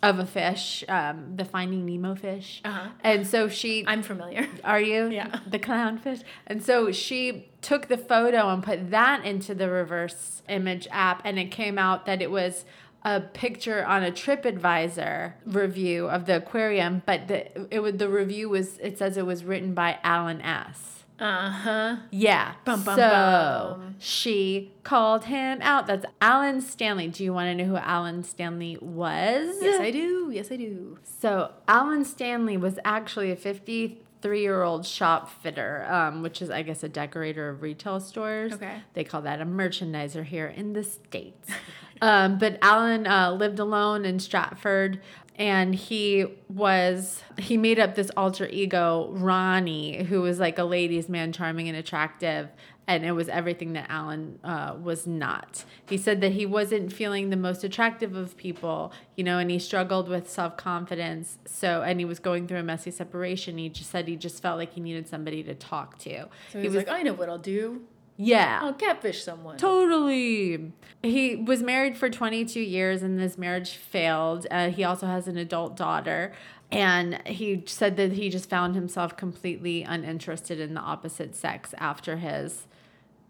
[0.01, 2.61] of a fish, um the Finding Nemo fish.
[2.64, 2.88] Uh-huh.
[3.03, 4.46] And so she I'm familiar.
[4.64, 5.09] are you?
[5.09, 5.40] Yeah.
[5.46, 6.22] The clownfish.
[6.46, 11.38] And so she took the photo and put that into the reverse image app, and
[11.38, 12.64] it came out that it was
[13.05, 18.48] a picture on a TripAdvisor review of the aquarium, but the it would the review
[18.48, 20.97] was it says it was written by Alan S.
[21.20, 21.96] Uh huh.
[22.11, 22.54] Yeah.
[22.64, 23.94] Bum, bum, so bum.
[23.98, 25.87] she called him out.
[25.87, 27.09] That's Alan Stanley.
[27.09, 29.57] Do you want to know who Alan Stanley was?
[29.61, 30.31] Yes, I do.
[30.33, 30.98] Yes, I do.
[31.02, 36.62] So Alan Stanley was actually a 53 year old shop fitter, um, which is, I
[36.62, 38.52] guess, a decorator of retail stores.
[38.52, 38.76] Okay.
[38.94, 41.50] They call that a merchandiser here in the States.
[42.00, 45.00] um, but Alan uh, lived alone in Stratford.
[45.38, 51.09] And he was, he made up this alter ego, Ronnie, who was like a ladies'
[51.09, 52.48] man, charming and attractive.
[52.88, 55.64] And it was everything that Alan uh, was not.
[55.88, 59.59] He said that he wasn't feeling the most attractive of people, you know, and he
[59.59, 61.38] struggled with self confidence.
[61.44, 63.59] So, and he was going through a messy separation.
[63.59, 66.29] He just said he just felt like he needed somebody to talk to.
[66.51, 67.83] So he was, like, I know what I'll do.
[68.18, 68.59] Yeah.
[68.62, 69.57] I'll catfish someone.
[69.57, 70.72] Totally.
[71.02, 74.46] He was married for 22 years and this marriage failed.
[74.50, 76.33] Uh, he also has an adult daughter.
[76.70, 82.16] And he said that he just found himself completely uninterested in the opposite sex after
[82.16, 82.66] his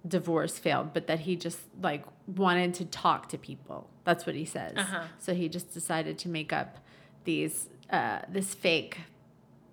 [0.07, 3.89] divorce failed, but that he just like wanted to talk to people.
[4.05, 4.73] That's what he says.
[4.77, 5.05] Uh-huh.
[5.19, 6.79] So he just decided to make up
[7.25, 8.99] these uh, this fake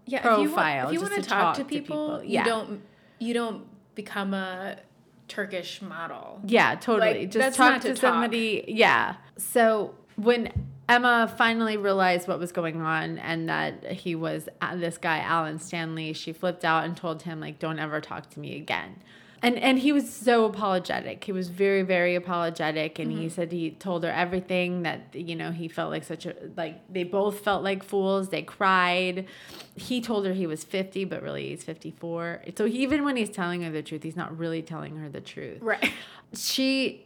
[0.05, 2.23] yeah, profile If you, just want to to talk, talk to to people, people.
[2.23, 2.81] you don't
[3.19, 4.77] you don't become a
[5.27, 6.39] Turkish model.
[6.45, 7.19] Yeah, totally.
[7.21, 8.01] Like, Just talk to, to talk.
[8.01, 8.63] somebody.
[8.67, 9.15] Yeah.
[9.37, 10.51] So when
[10.87, 15.59] Emma finally realized what was going on and that he was uh, this guy Alan
[15.59, 18.97] Stanley, she flipped out and told him like, "Don't ever talk to me again."
[19.41, 21.23] And and he was so apologetic.
[21.23, 23.21] He was very very apologetic, and Mm-hmm.
[23.21, 26.81] he said he told her everything that you know he felt like such a like
[26.91, 28.29] they both felt like fools.
[28.29, 29.27] They cried.
[29.75, 32.41] He told her he was fifty, but really he's fifty four.
[32.57, 35.21] So he, even when he's telling her the truth, he's not really telling her the
[35.21, 35.91] truth Right.
[36.33, 37.05] she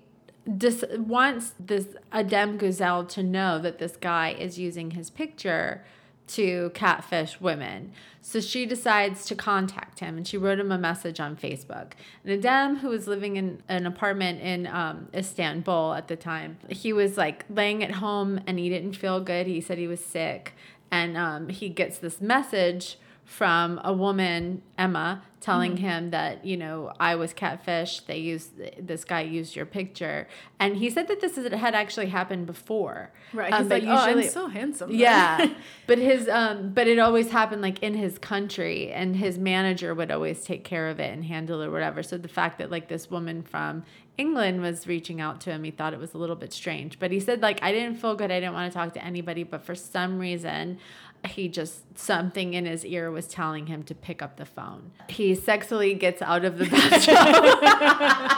[0.57, 5.83] dis- wants this Adem Gazelle to know that this guy is using his picture
[6.29, 7.91] to catfish women.
[8.21, 11.93] So she decides to contact him and she wrote him a message on Facebook.
[12.23, 16.93] And Adem, who was living in an apartment in um, Istanbul at the time, he
[16.93, 19.47] was like laying at home and he didn't feel good.
[19.47, 20.53] He said he was sick.
[20.91, 22.97] And um, he gets this message
[23.29, 27.99] from a woman, Emma, telling him that, you know, I was catfish.
[28.01, 30.27] They used, this guy used your picture.
[30.59, 33.11] And he said that this is, had actually happened before.
[33.31, 33.53] Right.
[33.53, 34.89] Um, but like, oh, I'm usually- so handsome.
[34.91, 35.53] yeah
[35.87, 40.09] but his um but it always happened like in his country and his manager would
[40.09, 42.87] always take care of it and handle it or whatever so the fact that like
[42.87, 43.83] this woman from
[44.17, 47.11] england was reaching out to him he thought it was a little bit strange but
[47.11, 49.61] he said like i didn't feel good i didn't want to talk to anybody but
[49.61, 50.79] for some reason
[51.27, 55.33] he just something in his ear was telling him to pick up the phone he
[55.33, 58.35] sexily gets out of the bathtub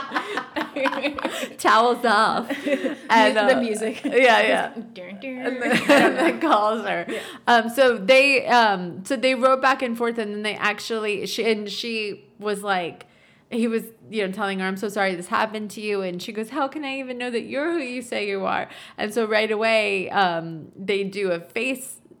[1.58, 4.04] towels off and the uh, music.
[4.04, 7.06] yeah yeah and then, and then calls her.
[7.46, 11.50] Um, so they um, so they wrote back and forth, and then they actually she
[11.50, 13.06] and she was like.
[13.50, 16.32] He was, you know, telling her, "I'm so sorry this happened to you," and she
[16.32, 18.66] goes, "How can I even know that you're who you say you are?"
[18.96, 21.38] And so right away, um, they do a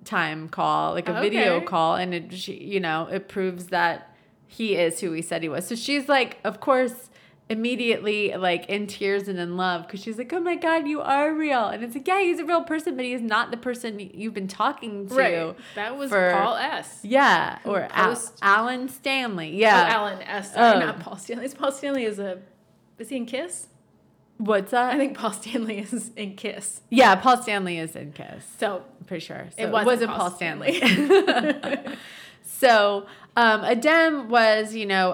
[0.04, 4.14] FaceTime call, like a video call, and it, she, you know, it proves that
[4.46, 5.66] he is who he said he was.
[5.66, 7.10] So she's like, of course,
[7.48, 11.32] immediately like in tears and in love because she's like, oh my god, you are
[11.34, 14.34] real, and it's like, yeah, he's a real person, but he's not the person you've
[14.34, 15.14] been talking to.
[15.14, 15.56] Right.
[15.74, 17.00] That was for- Paul S.
[17.02, 19.50] Yeah, or Al- Alan Stanley.
[19.54, 19.86] Oh, Yeah.
[19.90, 20.54] Alan S.
[20.54, 20.80] Sorry, Oh.
[20.80, 21.48] not Paul Stanley.
[21.48, 22.38] Paul Stanley is a
[22.98, 23.66] is he in Kiss?
[24.44, 24.92] What's that?
[24.94, 26.80] I think Paul Stanley is in Kiss.
[26.90, 28.44] yeah, Paul Stanley is in Kiss.
[28.58, 29.46] So I'm pretty sure.
[29.56, 30.80] So It it wasn't wasn't, Paul Paul Stanley.
[32.44, 35.12] so um, Adem was, you know,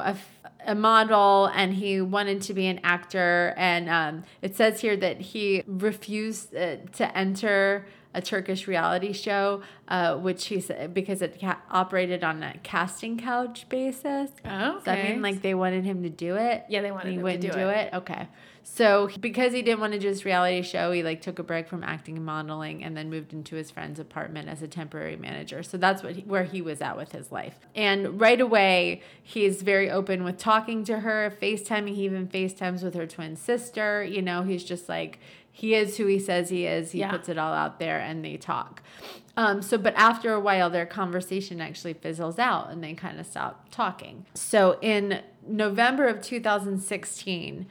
[0.67, 3.55] a model and he wanted to be an actor.
[3.57, 9.63] And um, it says here that he refused uh, to enter a Turkish reality show,
[9.89, 14.31] uh, which he said because it ca- operated on a casting couch basis.
[14.45, 16.65] Oh, Does that mean like they wanted him to do it?
[16.69, 17.93] Yeah, they wanted he him to wouldn't do it.
[17.93, 18.27] Okay.
[18.75, 21.67] So because he didn't want to do this reality show, he like took a break
[21.69, 25.63] from acting and modeling, and then moved into his friend's apartment as a temporary manager.
[25.63, 27.57] So that's what he, where he was at with his life.
[27.75, 31.95] And right away, he's very open with talking to her, FaceTiming.
[31.97, 34.05] He even FaceTimes with her twin sister.
[34.05, 35.19] You know, he's just like
[35.51, 36.93] he is who he says he is.
[36.93, 37.11] He Yeah.
[37.11, 38.83] puts it all out there, and they talk.
[39.37, 43.27] Um, so, but after a while, their conversation actually fizzles out, and they kind of
[43.27, 44.27] stop talking.
[44.35, 47.67] So in November of 2016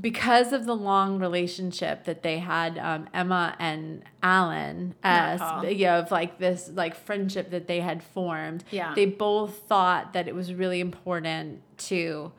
[0.00, 5.64] because of the long relationship that they had, um, Emma and Alan, as Paul.
[5.66, 8.64] yeah, of like this like friendship that they had formed.
[8.70, 8.94] Yeah.
[8.94, 12.32] they both thought that it was really important to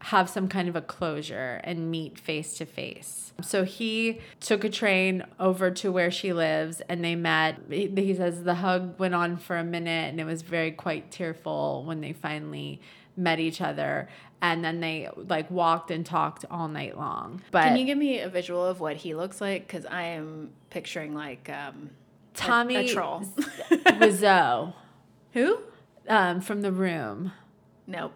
[0.00, 3.32] have some kind of a closure and meet face to face.
[3.40, 7.60] So he took a train over to where she lives and they met.
[7.68, 11.10] He he says the hug went on for a minute and it was very quite
[11.10, 12.80] tearful when they finally
[13.16, 14.08] met each other
[14.40, 17.42] and then they like walked and talked all night long.
[17.50, 19.66] But Can you give me a visual of what he looks like?
[19.66, 21.90] Because I am picturing like um,
[22.34, 23.22] a- Tommy a, troll.
[23.70, 24.72] Wiseau
[25.32, 25.58] Who?
[26.08, 27.32] um, from the room.
[27.86, 28.12] Nope.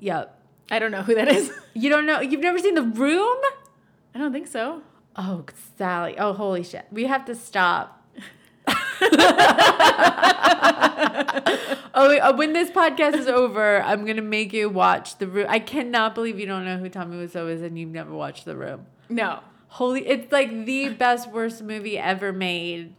[0.00, 0.34] Yep.
[0.70, 1.50] I don't know who that is.
[1.74, 2.20] You don't know?
[2.20, 3.38] You've never seen the room?
[4.14, 4.82] I don't think so.
[5.14, 5.44] Oh,
[5.76, 6.16] Sally.
[6.18, 6.86] Oh, holy shit.
[6.90, 7.97] We have to stop.
[11.94, 15.46] Oh, uh, when this podcast is over, I'm going to make you watch The Room.
[15.48, 18.56] I cannot believe you don't know who Tommy Wiseau is and you've never watched The
[18.56, 18.86] Room.
[19.08, 19.40] No.
[19.68, 22.94] Holy, it's like the best, worst movie ever made.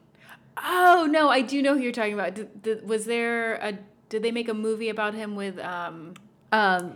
[0.61, 2.35] Oh no, I do know who you're talking about.
[2.35, 3.77] Did, did, was there a?
[4.09, 6.15] Did they make a movie about him with um
[6.51, 6.95] Um,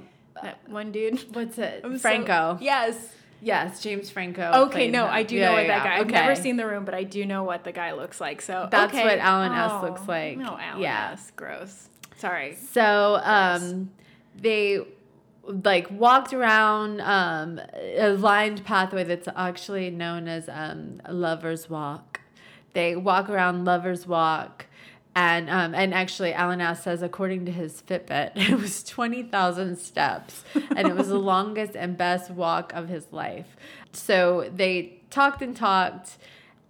[0.67, 1.34] one dude?
[1.36, 1.82] what's it?
[1.84, 2.58] I'm so- Franco.
[2.62, 2.95] yes.
[3.43, 4.51] Yes, James Franco.
[4.67, 5.12] Okay, no, him.
[5.13, 5.95] I do Yeah, know what yeah, that guy.
[5.95, 6.01] yeah.
[6.01, 8.41] I've never seen the room, but I do know what the guy looks like.
[8.41, 9.03] So That's okay.
[9.03, 9.71] what Alan S.
[9.73, 10.38] Oh, looks like.
[10.38, 11.12] No, Alan Yeah.
[11.13, 11.32] S.
[11.36, 11.89] Gross.
[12.17, 12.56] Sorry.
[12.56, 13.91] So um,
[14.39, 14.79] they
[15.45, 17.60] like walked around um,
[17.97, 22.21] a lined pathway that's actually known as um, Lover's Walk.
[22.73, 24.67] They walk around Lover's Walk.
[25.15, 29.78] And um, and actually, Alan Ass says, according to his Fitbit, it was twenty thousand
[29.78, 30.43] steps,
[30.76, 33.56] and it was the longest and best walk of his life.
[33.91, 36.17] So they talked and talked,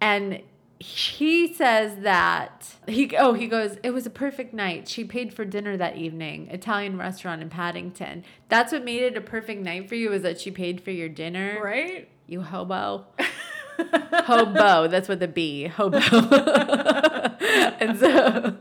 [0.00, 0.42] and
[0.78, 5.44] he says that he oh he goes it was a perfect night she paid for
[5.44, 9.94] dinner that evening italian restaurant in paddington that's what made it a perfect night for
[9.94, 12.08] you is that she paid for your dinner Right.
[12.26, 13.06] you hobo
[14.24, 15.98] hobo that's what the b hobo
[17.80, 18.54] and so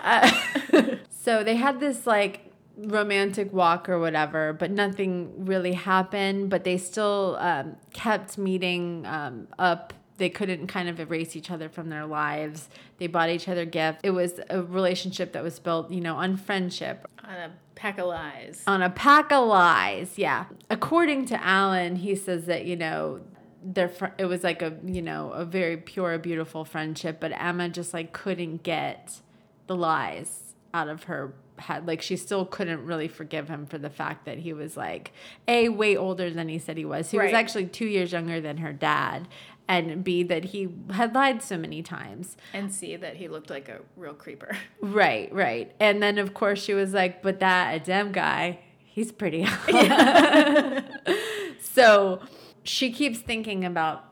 [0.00, 0.30] uh,
[1.10, 6.78] so they had this like romantic walk or whatever but nothing really happened but they
[6.78, 12.06] still um, kept meeting um, up they couldn't kind of erase each other from their
[12.06, 16.16] lives they bought each other gifts it was a relationship that was built you know
[16.16, 18.62] on friendship On a pack of lies.
[18.66, 20.18] on a pack of lies.
[20.18, 20.44] Yeah.
[20.68, 23.20] According to Alan, he says that, you know,
[23.62, 27.68] their fr- it was like a, you know, a very pure, beautiful friendship, but Emma
[27.68, 29.20] just like couldn't get
[29.66, 31.86] the lies out of her head.
[31.86, 35.12] Like she still couldn't really forgive him for the fact that he was like
[35.46, 37.10] A, way older than he said he was.
[37.10, 39.28] He was actually two years younger than her dad.
[39.68, 42.36] And B, that he had lied so many times.
[42.52, 44.56] and c that he looked like a real creeper.
[44.80, 45.72] Right, right.
[45.78, 50.84] And then of course she was like, but that Adem guy, he's pretty hot.
[51.60, 52.20] so
[52.64, 54.04] she keeps thinking about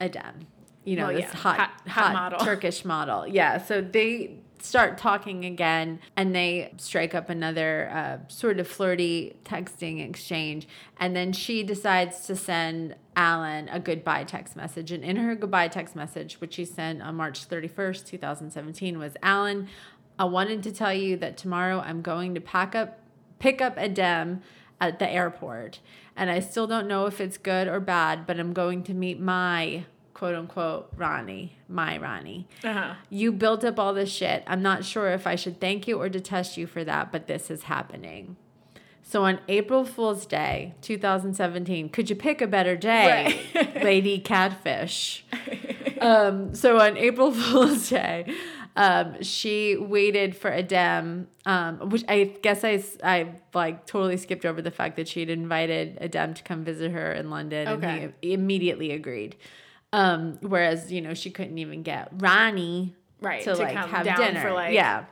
[0.00, 0.46] Adem.
[0.84, 2.38] You know, Well, this yeah, hot, hot- hot, hot model.
[2.44, 3.26] Turkish model.
[3.26, 3.58] Yeah.
[3.58, 10.06] So they start talking again and they strike up another uh, sort of flirty texting
[10.06, 10.66] exchange.
[10.98, 14.90] And then she decides to send Alan a goodbye text message.
[14.90, 19.68] And in her goodbye text message, which she sent on March 31st, 2017, was Alan,
[20.18, 23.00] I wanted to tell you that tomorrow I'm going to pack up,
[23.38, 24.40] pick up Adem
[24.80, 25.80] at the airport.
[26.16, 29.20] And I still don't know if it's good or bad, but I'm going to meet
[29.20, 32.46] my quote unquote Ronnie, my Ronnie.
[32.62, 32.94] Uh-huh.
[33.10, 34.44] You built up all this shit.
[34.46, 37.50] I'm not sure if I should thank you or detest you for that, but this
[37.50, 38.36] is happening.
[39.06, 43.38] So on April Fool's Day, 2017, could you pick a better day,
[43.82, 45.26] Lady Catfish?
[46.00, 48.34] um, so on April Fool's Day,
[48.76, 54.60] um, she waited for Adem, um, which I guess I, I like totally skipped over
[54.60, 57.86] the fact that she had invited Adem to come visit her in London, Okay.
[58.04, 59.36] and he immediately agreed.
[59.92, 64.04] Um, whereas you know she couldn't even get Ronnie Right, to, to like come have
[64.04, 64.40] down dinner.
[64.40, 65.04] for, like- yeah.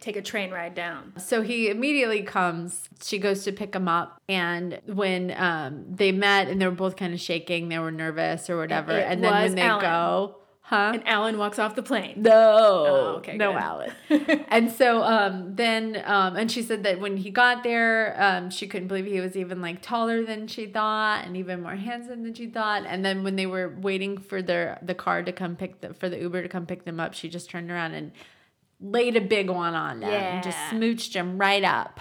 [0.00, 1.12] Take a train ride down.
[1.18, 2.88] So he immediately comes.
[3.04, 6.96] She goes to pick him up, and when um, they met, and they were both
[6.96, 8.98] kind of shaking, they were nervous or whatever.
[8.98, 9.80] It and then when they Alan.
[9.80, 10.36] go,
[10.72, 10.92] Huh?
[10.94, 12.14] And Alan walks off the plane.
[12.16, 13.60] No, Oh, okay, no, good.
[13.60, 13.92] Alan.
[14.48, 18.66] and so um, then, um, and she said that when he got there, um, she
[18.66, 22.32] couldn't believe he was even like taller than she thought, and even more handsome than
[22.32, 22.84] she thought.
[22.86, 26.08] And then when they were waiting for their the car to come pick the for
[26.08, 28.10] the Uber to come pick them up, she just turned around and
[28.80, 32.00] laid a big one on them, and just smooched him right up.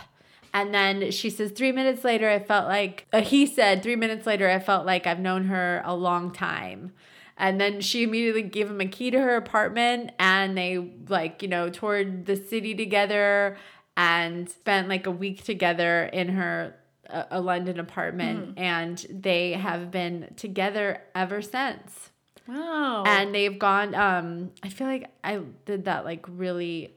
[0.53, 4.25] And then she says, three minutes later, I felt like, uh, he said, three minutes
[4.25, 6.93] later, I felt like I've known her a long time.
[7.41, 10.77] And then she immediately gave him a key to her apartment and they,
[11.09, 13.57] like, you know, toured the city together
[13.97, 16.75] and spent like a week together in her
[17.09, 18.53] uh, a London apartment.
[18.57, 22.11] And they have been together ever since
[22.47, 23.03] Wow.
[23.05, 26.91] and they've gone um i feel like i did that like really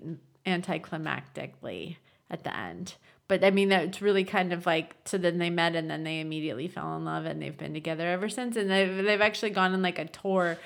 [0.47, 1.97] anticlimactically
[2.30, 2.95] at the end
[3.28, 6.20] but i mean it's really kind of like so then they met and then they
[6.20, 8.56] immediately fell in love and they've been together ever since.
[8.56, 10.58] And they've, they've actually gone on like a tour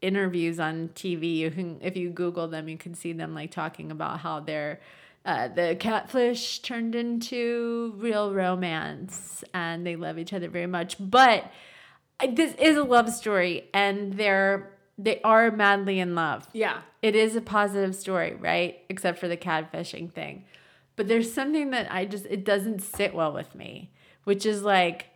[0.00, 3.92] interviews on tv you can if you google them you can see them like talking
[3.92, 4.80] about how they're
[5.24, 10.96] uh, the catfish turned into real romance and they love each other very much.
[10.98, 11.50] But
[12.28, 16.46] this is a love story and they're they are madly in love.
[16.52, 16.82] Yeah.
[17.00, 18.80] it is a positive story right?
[18.88, 20.44] Except for the catfishing thing
[21.02, 23.90] but there's something that i just it doesn't sit well with me
[24.22, 25.06] which is like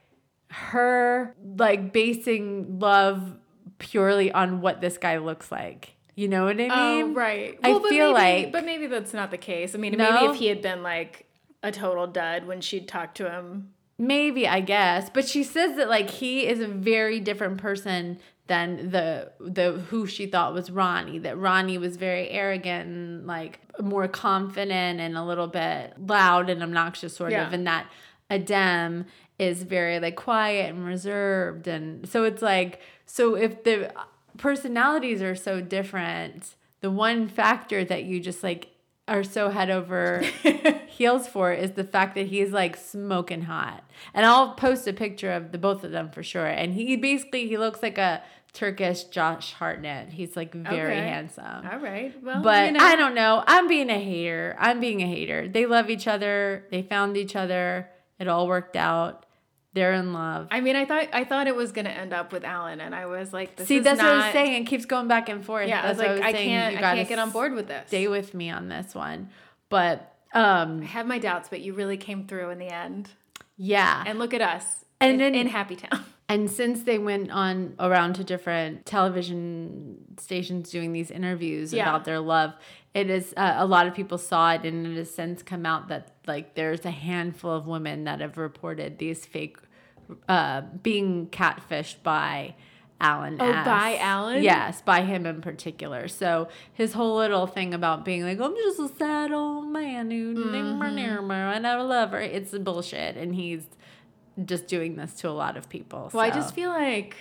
[0.50, 3.36] her like basing love
[3.78, 6.70] purely on what this guy looks like you know what i mean?
[6.72, 7.58] Oh, mean right.
[7.62, 9.74] I but feel maybe, like- but maybe that's not the case.
[9.74, 10.10] I mean, No?
[10.12, 11.26] maybe if he had been like
[11.62, 13.74] a total dud when she'd talked to him.
[13.98, 15.10] Maybe, I guess.
[15.10, 20.06] But she says that like he is a very different person than the the who
[20.06, 21.18] she thought was Ronnie.
[21.18, 26.62] That Ronnie was very arrogant and like more confident and a little bit loud and
[26.62, 27.46] obnoxious sort Yeah.
[27.46, 27.52] of.
[27.52, 27.86] And that
[28.30, 29.06] Adem
[29.38, 31.66] is very like quiet and reserved.
[31.68, 33.92] And so it's like so if the
[34.38, 38.68] personalities are so different, the one factor that you just like
[39.08, 40.20] are so head over
[40.88, 43.84] heels for is the fact that he's like smoking hot.
[44.14, 46.46] And I'll post a picture of the both of them for sure.
[46.46, 50.08] And he basically he looks like a Turkish Josh Hartnett.
[50.08, 51.08] He's like very Okay.
[51.08, 51.66] handsome.
[51.70, 52.14] All right.
[52.22, 52.84] Well, But you know.
[52.84, 53.44] I don't know.
[53.46, 54.56] I'm being a hater.
[54.58, 55.46] I'm being a hater.
[55.46, 56.64] They love each other.
[56.70, 57.90] They found each other.
[58.18, 59.25] It all worked out.
[59.76, 60.48] They're in love.
[60.50, 63.04] I mean, I thought I thought it was gonna end up with Alan, and I
[63.06, 64.62] was like, this See, is that's what I was saying.
[64.62, 65.68] It keeps going back and forth.
[65.68, 66.48] Yeah, I was that's like, I, saying.
[66.48, 67.86] can't, You I can't get on board with this.
[67.88, 69.28] Stay with me on this one.
[69.68, 73.10] But um, I have my doubts, but you really came through in the end.
[73.58, 74.02] yeah.
[74.06, 74.64] And look at us.
[74.98, 76.04] And in, then- in Happy Town.
[76.28, 81.88] And since they went on around to different television stations doing these interviews Yeah.
[81.88, 82.52] about their love,
[82.94, 85.86] it is uh, a lot of people saw it, and it has since come out
[85.86, 89.58] that like there's a handful of women that have reported these fake
[90.28, 92.54] uh, being catfished by
[93.00, 93.36] Alan.
[93.40, 93.66] Oh, S.
[93.66, 94.42] by Alan?
[94.42, 96.08] Yes, by him in particular.
[96.08, 100.34] So his whole little thing about being like, I'm just a sad old man who
[100.34, 100.82] Mm-hmm.
[100.82, 102.20] and I love her.
[102.20, 103.64] It's bullshit, and he's
[104.44, 106.10] just doing this to a lot of people.
[106.12, 107.16] Well, I just feel like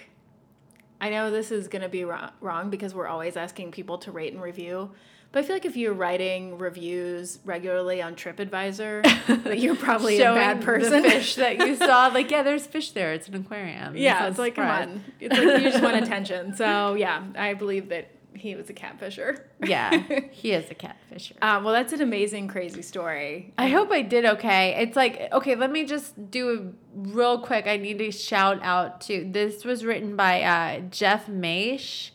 [0.99, 4.33] I know this is going to be wrong because we're always asking people to rate
[4.33, 4.91] and review.
[5.35, 10.33] But I feel like if you're writing reviews regularly on TripAdvisor, that you're probably a
[10.33, 11.03] bad person.
[11.03, 13.11] The fish that you saw, like, yeah, there's fish there.
[13.11, 13.97] It's an aquarium.
[13.97, 15.03] yeah, it's like, come on.
[15.19, 16.55] It's like you just want attention.
[16.55, 19.41] So, yeah, I believe that he was a catfisher.
[19.61, 21.33] Yeah, he is a catfisher.
[21.41, 23.53] Um, well, that's an amazing, crazy story.
[23.57, 24.81] I hope I did okay.
[24.83, 27.67] It's like, okay, let me just do a real quick.
[27.67, 32.11] I need to shout out to this was written by uh, Jeff Maysh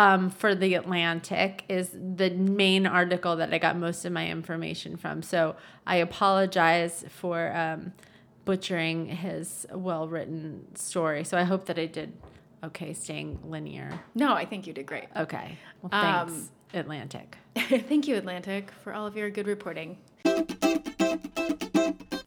[0.00, 4.96] um, for The Atlantic, is the main article that I got most of my information
[4.96, 5.22] from.
[5.22, 7.92] So I apologize for um,
[8.46, 11.24] butchering his well written story.
[11.24, 12.14] So I hope that I did
[12.64, 14.00] okay staying linear.
[14.14, 15.08] No, I think you did great.
[15.14, 15.58] Okay.
[15.82, 17.36] Well, Um, thanks, Atlantic.
[17.56, 19.98] Thank you, Atlantic, for all of your good reporting.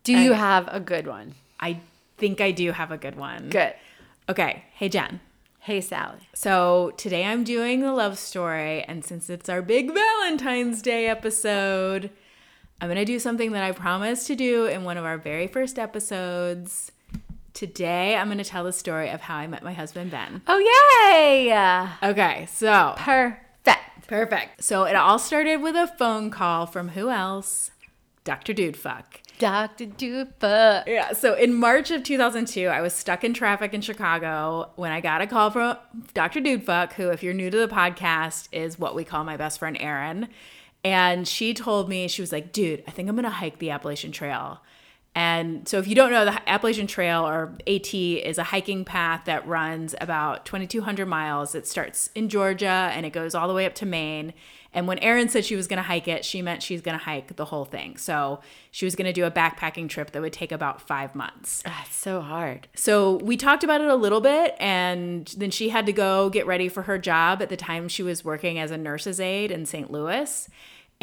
[0.03, 1.33] Do you have a good one?
[1.59, 1.79] I
[2.17, 3.49] think I do have a good one.
[3.49, 3.73] Good.
[4.29, 4.63] Okay.
[4.73, 5.19] Hey, Jen.
[5.63, 6.27] Hey, Sally.
[6.33, 12.09] So today I'm doing the love story, and since it's our big Valentine's Day episode,
[12.81, 15.79] I'm gonna do something that I promised to do in one of our very first
[15.79, 16.91] episodes.
[17.53, 20.41] Today I'm gonna tell the story of how I met my husband Ben.
[20.47, 20.59] Oh,
[21.07, 21.53] yay!
[22.09, 24.07] Okay, so Perfect.
[24.07, 24.61] perfect.
[24.65, 27.71] So it all started with a phone call from who else?
[28.23, 28.53] Dr.
[28.53, 29.03] Dudefuck.
[29.39, 29.87] Dr.
[29.87, 30.83] Duper.
[30.87, 35.01] Yeah, so in March of 2002, I was stuck in traffic in Chicago when I
[35.01, 35.77] got a call from
[36.13, 36.39] Dr.
[36.39, 39.75] Dudefuck, who, if you're new to the podcast, is what we call my best friend
[39.79, 40.29] Erin.
[40.83, 44.11] And she told me, she was like, dude, I think I'm gonna hike the Appalachian
[44.11, 44.61] Trail.
[45.15, 49.25] And so, if you don't know, the Appalachian Trail or AT is a hiking path
[49.25, 51.53] that runs about 2,200 miles.
[51.53, 54.33] It starts in Georgia and it goes all the way up to Maine.
[54.73, 57.03] And when Erin said she was going to hike it, she meant she's going to
[57.03, 57.97] hike the whole thing.
[57.97, 61.61] So, she was going to do a backpacking trip that would take about five months.
[61.63, 62.67] Ah, it's so hard.
[62.73, 66.47] So we talked about it a little bit, and then she had to go get
[66.47, 67.41] ready for her job.
[67.41, 69.91] At the time, she was working as a nurse's aide in St.
[69.91, 70.49] Louis.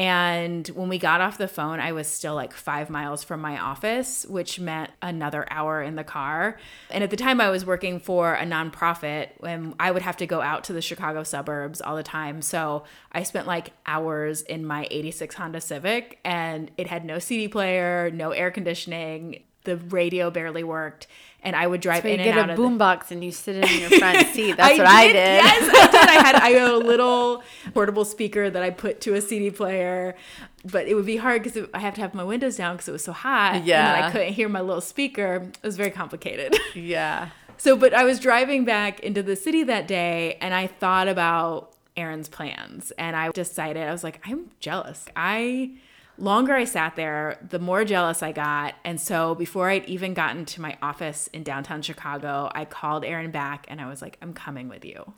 [0.01, 3.59] And when we got off the phone, I was still like five miles from my
[3.59, 6.57] office, which meant another hour in the car.
[6.89, 10.27] And at the time, I was working for a nonprofit and I would have to
[10.27, 12.41] go out to the Chicago suburbs all the time.
[12.41, 17.47] So I spent like hours in my 86 Honda Civic and it had no CD
[17.47, 21.09] player, no air conditioning, the radio barely worked.
[21.43, 23.57] And I would drive So in and out a of the- boombox and you sit
[23.57, 24.57] in your front seat.
[24.59, 25.15] That's what I did.
[25.15, 25.95] Yes, I did.
[26.09, 30.17] I had I had a little portable speaker that I put to a CD player,
[30.65, 32.93] but it would be hard because I have to have my windows down because it
[32.93, 33.55] was so hot.
[33.57, 34.07] and Yeah.
[34.07, 35.49] I couldn't hear my little speaker.
[35.63, 36.59] It was very complicated.
[36.75, 37.31] yeah.
[37.57, 41.73] So, but I was driving back into the city that day and I thought about
[41.97, 45.07] Erin's plans and I decided, I was like, I'm jealous.
[45.17, 45.73] I,
[46.21, 48.75] longer I sat there, the more jealous I got.
[48.85, 53.31] And so before I'd even gotten to my office in downtown Chicago, I called Erin
[53.31, 55.13] back and I was like, I'm coming with you.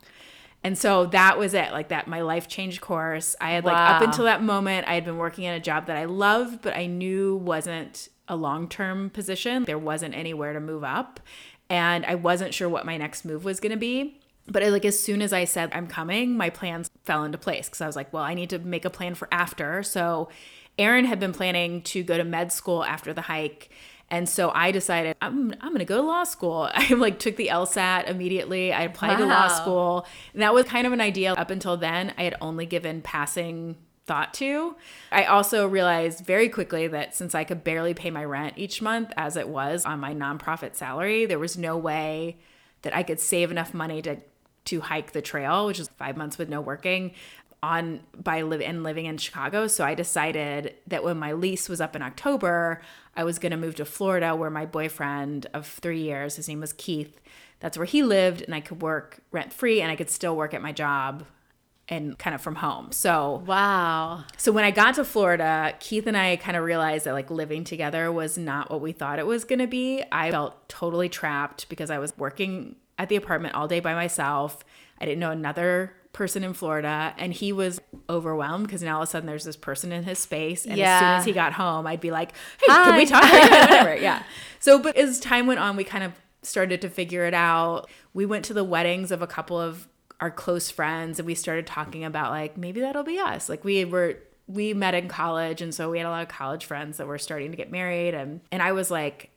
[0.63, 1.71] And so that was it.
[1.71, 3.35] Like that, my life changed course.
[3.41, 5.97] I had like up until that moment, I had been working in a job that
[5.97, 9.65] I loved, but I knew wasn't a long term position.
[9.65, 11.19] There wasn't anywhere to move up.
[11.69, 14.21] And I wasn't sure what my next move was going to be.
[14.47, 17.67] But I, like as soon as I said I'm coming, my plans fell into place
[17.67, 19.83] because I was like, well, I need to make a plan for after.
[19.83, 20.29] So
[20.77, 23.69] Erin had been planning to go to med school after the hike.
[24.09, 26.69] And so I decided I'm, I'm going to go to law school.
[26.73, 28.73] I like took the LSAT immediately.
[28.73, 30.05] I applied to law school.
[30.33, 32.13] And that was kind of an idea up until then.
[32.17, 34.75] I had only given passing thought to.
[35.11, 39.11] I also realized very quickly that since I could barely pay my rent each month
[39.15, 42.37] as it was on my nonprofit salary, there was no way
[42.81, 44.17] that I could save enough money to
[44.65, 47.11] to hike the trail, which is 5 months with no working
[47.63, 49.67] on by live and living in Chicago.
[49.67, 52.81] So I decided that when my lease was up in October,
[53.15, 56.59] I was going to move to Florida where my boyfriend of 3 years, his name
[56.59, 57.21] was Keith,
[57.61, 60.53] that's where he lived and I could work rent free and I could still work
[60.53, 61.25] at my job
[61.87, 62.91] and kind of from home.
[62.91, 64.25] So Wow.
[64.35, 67.63] so when I got to Florida, Keith and I kind of realized that like living
[67.63, 70.03] together was not what we thought it was going to be.
[70.11, 74.65] I felt totally trapped because I was working at the apartment all day by myself.
[74.99, 79.09] I didn't know another person in Florida and he was overwhelmed because now all of
[79.09, 81.87] a sudden there's this person in his space and as soon as he got home
[81.87, 83.95] I'd be like, "Hey, can we talk?" Whatever.
[84.01, 84.23] Yeah.
[84.59, 87.89] So but as time went on, we kind of started to figure it out.
[88.13, 89.87] We went to the weddings of a couple of
[90.19, 93.49] our close friends and we started talking about like maybe that'll be us.
[93.49, 96.65] Like we were we met in college and so we had a lot of college
[96.65, 99.29] friends that were starting to get married and and I was like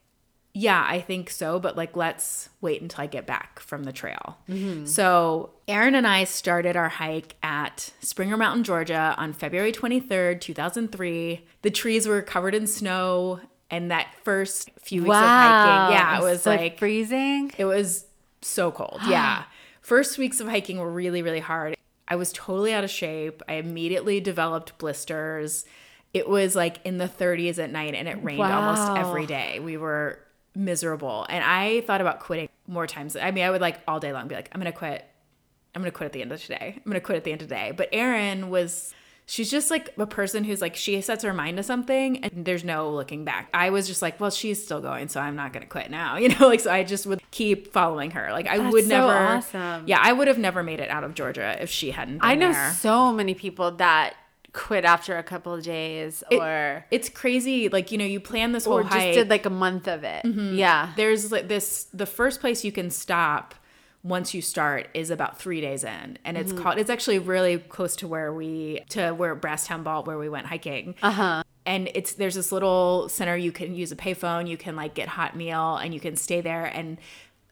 [0.59, 4.39] yeah, I think so, but like let's wait until I get back from the trail.
[4.49, 4.87] Mm-hmm.
[4.87, 11.45] So, Erin and I started our hike at Springer Mountain, Georgia on February 23rd, 2003.
[11.61, 13.39] The trees were covered in snow
[13.71, 17.53] and that first few weeks of hiking, yeah, it was So like freezing.
[17.59, 18.07] it was
[18.41, 19.01] so cold.
[19.09, 19.43] Yeah.
[19.83, 21.77] First weeks of hiking were really, really hard.
[22.09, 23.43] I was totally out of shape.
[23.47, 25.65] I immediately developed blisters.
[26.15, 29.61] It was like in the 30s at night and it rained almost every day.
[29.61, 30.19] We were
[30.57, 31.27] miserable.
[31.29, 33.15] And I thought about quitting more times.
[33.17, 35.05] I mean, I would like all day long be like, I'm going to quit.
[35.75, 36.73] I'm going to quit at the end of today.
[36.77, 37.73] I'm going to quit at the end of the day.
[37.77, 38.95] But Erin was,
[39.27, 42.65] she's just like a person who's like, she sets her mind to something and there's
[42.65, 43.51] no looking back.
[43.53, 46.17] I was just like, well, she's still going, so I'm not going to quit now.
[46.27, 48.33] You know, like, so I just would keep following her.
[48.33, 49.85] Like, I That's would so never, awesome.
[49.87, 52.35] yeah, I would have never made it out of Georgia if she hadn't been I
[52.37, 52.73] know there.
[52.73, 54.15] so many people that
[54.53, 57.69] quit after a couple of days It- or It's crazy.
[57.69, 59.15] Like, you know, you plan this whole or just hike.
[59.15, 60.25] did like a month of it.
[60.25, 60.93] Yeah.
[60.97, 63.55] there's like this the first place you can stop
[64.03, 67.97] once you start is about three days in and it's called it's actually really close
[67.97, 72.37] to where we to where brasstown bald where we went hiking uh-huh and it's there's
[72.37, 75.93] this little center you can use a payphone you can like get hot meal and
[75.93, 76.99] you can stay there and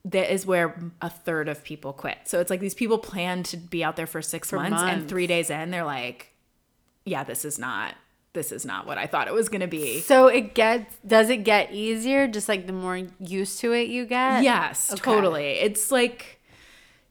[0.05, 3.57] that is where a third of people quit so it's like these people plan to
[3.57, 6.31] be out there for six months, and three days in they're like
[7.05, 7.95] yeah this is not
[8.33, 11.31] this is not what i thought it was going to be So it gets does
[11.31, 14.43] it get easier just like the more used to it you get?
[14.43, 15.01] Yes, Okay.
[15.03, 15.47] totally.
[15.67, 16.41] It's like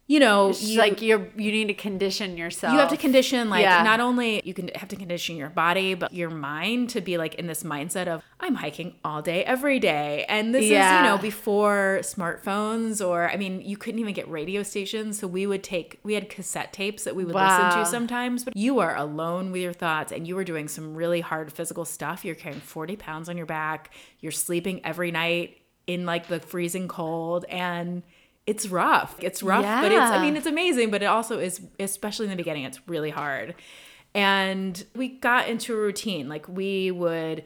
[0.05, 2.73] you know, It's you, like you're you need to condition yourself.
[2.73, 3.83] you have to condition like Yeah.
[3.83, 7.35] not only you can have to condition your body but your mind to be like
[7.35, 10.25] in this mindset of i'm hiking all day every day.
[10.27, 14.61] And this is you know before smartphones or i mean you couldn't even get radio
[14.63, 18.43] stations so we would take we had cassette tapes that we would listen to sometimes
[18.43, 21.85] but you are alone with your thoughts and you were doing some really hard physical
[21.85, 22.25] stuff.
[22.25, 23.91] You're carrying 40 pounds on your back.
[24.19, 28.03] You're sleeping every night in like the freezing cold and
[28.45, 29.15] it's rough.
[29.19, 32.35] It's rough, but it's I mean it's amazing, but it also is especially in the
[32.35, 33.55] beginning it's really hard.
[34.13, 36.29] And we got into a routine.
[36.29, 37.43] Like we would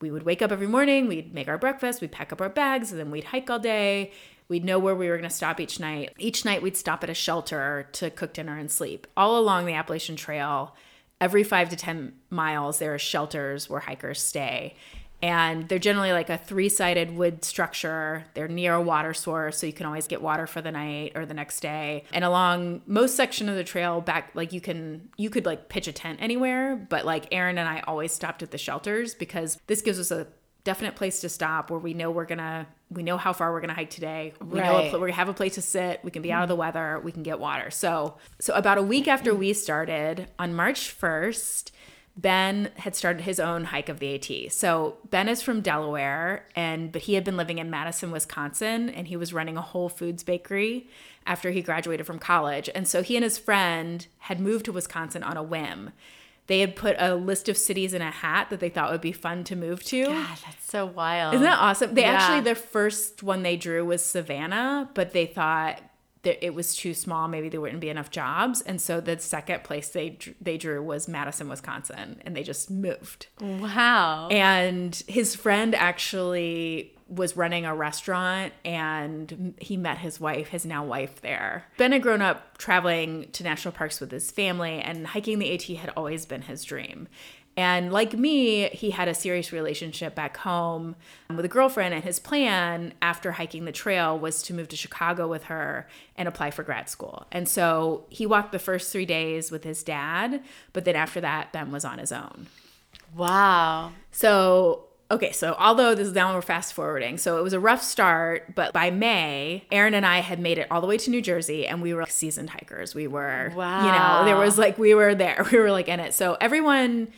[0.00, 2.92] we would wake up every morning, we'd make our breakfast, we'd pack up our bags,
[2.92, 4.12] and then we'd hike all day.
[4.48, 6.14] We'd know where we were going to stop each night.
[6.18, 9.06] Each night we'd stop at a shelter to cook dinner and sleep.
[9.14, 10.74] All along the Appalachian Trail,
[11.20, 14.74] every 5 to 10 miles there are shelters where hikers stay
[15.22, 18.24] and they're generally like a three-sided wood structure.
[18.34, 21.26] They're near a water source so you can always get water for the night or
[21.26, 22.04] the next day.
[22.12, 25.88] And along most section of the trail back like you can you could like pitch
[25.88, 29.82] a tent anywhere but like erin and i always stopped at the shelters because this
[29.82, 30.26] gives us a
[30.64, 33.74] definite place to stop where we know we're gonna we know how far we're gonna
[33.74, 34.34] hike today.
[34.40, 34.90] We know a Right.
[34.90, 36.00] pl- we have a place to sit.
[36.02, 36.60] We can be out of the mm-hmm.
[36.60, 37.00] weather.
[37.02, 37.70] We can get water.
[37.70, 41.70] So so about a week after we started on march 1st
[42.18, 44.52] Ben had started his own hike of the AT.
[44.52, 49.06] So Ben is from Delaware and but he had been living in Madison, Wisconsin and
[49.06, 50.88] he was running a Whole Foods bakery
[51.26, 52.68] after he graduated from college.
[52.74, 55.90] And so he and his friend had moved to Wisconsin on a whim.
[56.48, 59.12] They had put a list of cities in a hat that they thought would be
[59.12, 60.06] fun to move to.
[60.06, 61.34] God, that's so wild.
[61.34, 61.94] Isn't that awesome?
[61.94, 62.14] They Yeah.
[62.14, 65.80] actually their first one they drew was Savannah, but they thought
[66.24, 67.28] it was too small.
[67.28, 71.08] Maybe there wouldn't be enough jobs, and so the second place they they drew was
[71.08, 73.28] Madison, Wisconsin, and they just moved.
[73.40, 74.28] wow.
[74.28, 80.84] And his friend actually was running a restaurant and he met his wife, his now
[80.84, 81.64] wife there.
[81.78, 85.62] Ben had grown up traveling to national parks with his family and hiking the AT
[85.78, 87.08] had always been his dream.
[87.58, 90.94] And like me, he had a serious relationship back home
[91.28, 94.76] um, with a girlfriend, and his plan after hiking the trail was to move to
[94.76, 97.26] Chicago with her and apply for grad school.
[97.32, 100.40] And so he walked the first three days with his dad,
[100.72, 102.46] but then after that, Ben was on his own.
[103.16, 103.90] wow.
[104.12, 107.82] So, okay, so although this is now we're fast forwarding, so it was a rough
[107.82, 111.22] start, but by May, Erin and I had made it all the way to New
[111.22, 112.94] Jersey and we were like seasoned hikers.
[112.94, 113.84] We were, wow.
[113.84, 116.14] you know, there was like, we were there, we were like in it.
[116.14, 117.08] So everyone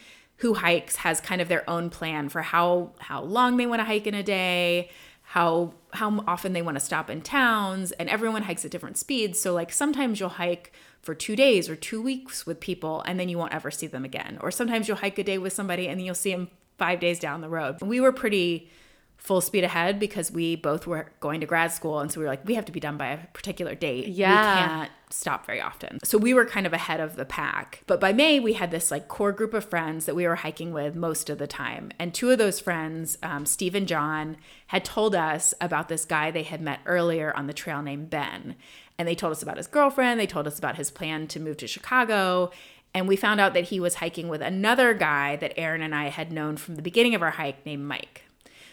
[0.41, 3.84] who hikes has kind of their own plan for how how long they want to
[3.84, 4.91] hike in a day
[5.30, 9.41] how how often they want to stop in towns and everyone hikes at different speeds.
[9.41, 10.72] So like sometimes you'll hike
[11.03, 14.05] for 2 days or 2 weeks with people and then you won't ever see them
[14.05, 14.38] again.
[14.41, 17.20] Or sometimes you'll hike a day with somebody and then you'll see them 5 days
[17.20, 17.80] down the road.
[17.80, 18.70] We were pretty
[19.18, 22.30] full speed ahead because we both were going to grad school and so we were
[22.30, 24.09] like we have to be done by a particular date.
[24.09, 24.30] Yeah.
[24.30, 25.99] we can't stop very often.
[26.05, 28.91] So we were kind of ahead of the pack but by may we had this
[28.91, 31.91] like core group of friends that we were hiking with most of the time.
[31.99, 34.37] And two of those friends um, steve and john
[34.69, 38.57] had told us about this guy they had met earlier on the trail named ben.
[38.99, 41.57] And they told us about his girlfriend they told us about his plan to move
[41.59, 42.51] to chicago.
[42.93, 46.09] And we found out that he was hiking with another guy that erin and i
[46.09, 48.25] had known from the beginning of our hike named mike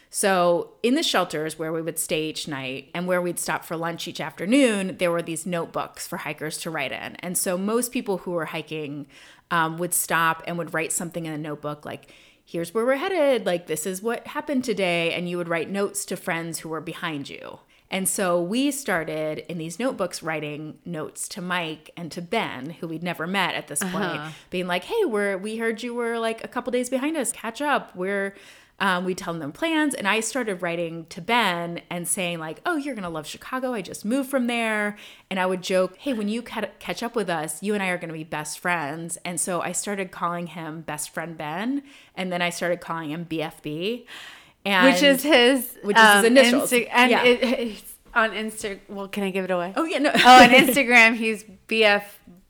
[0.10, 3.76] so, in the shelters where we would stay each night and where we'd stop for
[3.76, 7.16] lunch each afternoon, there were these notebooks for hikers to write in.
[7.18, 9.08] And so, most people who were hiking
[9.52, 12.12] um, would stop and would write something in a notebook like,
[12.46, 15.14] here's where we're headed, like, this is what happened today.
[15.14, 17.60] And you would write notes to friends who were behind you.
[17.90, 22.88] And so we started in these notebooks writing notes to Mike and to Ben, who
[22.88, 26.44] we'd never met at this point, being like, "Hey, we're we heard you were like
[26.44, 27.32] a couple days behind us.
[27.32, 27.96] Catch up.
[27.96, 28.36] We're
[28.80, 32.76] um, we tell them plans, and I started writing to Ben and saying like, "Oh,
[32.78, 33.74] you're gonna love Chicago.
[33.74, 34.98] I just moved from there."
[35.32, 37.88] And I would joke, "Hey, when you ca- catch up with us, you and I
[37.90, 41.82] are gonna be best friends." And so I started calling him Best Friend Ben,
[42.16, 44.06] and then I started calling him BFB.
[44.66, 46.72] And which is his which is his initials.
[46.72, 47.24] Insta- and Yeah.
[47.24, 48.80] it, it's on Insta.
[48.90, 49.74] Well, can I give it away?
[49.76, 52.04] oh yeah no oh, on Instagram, he's BF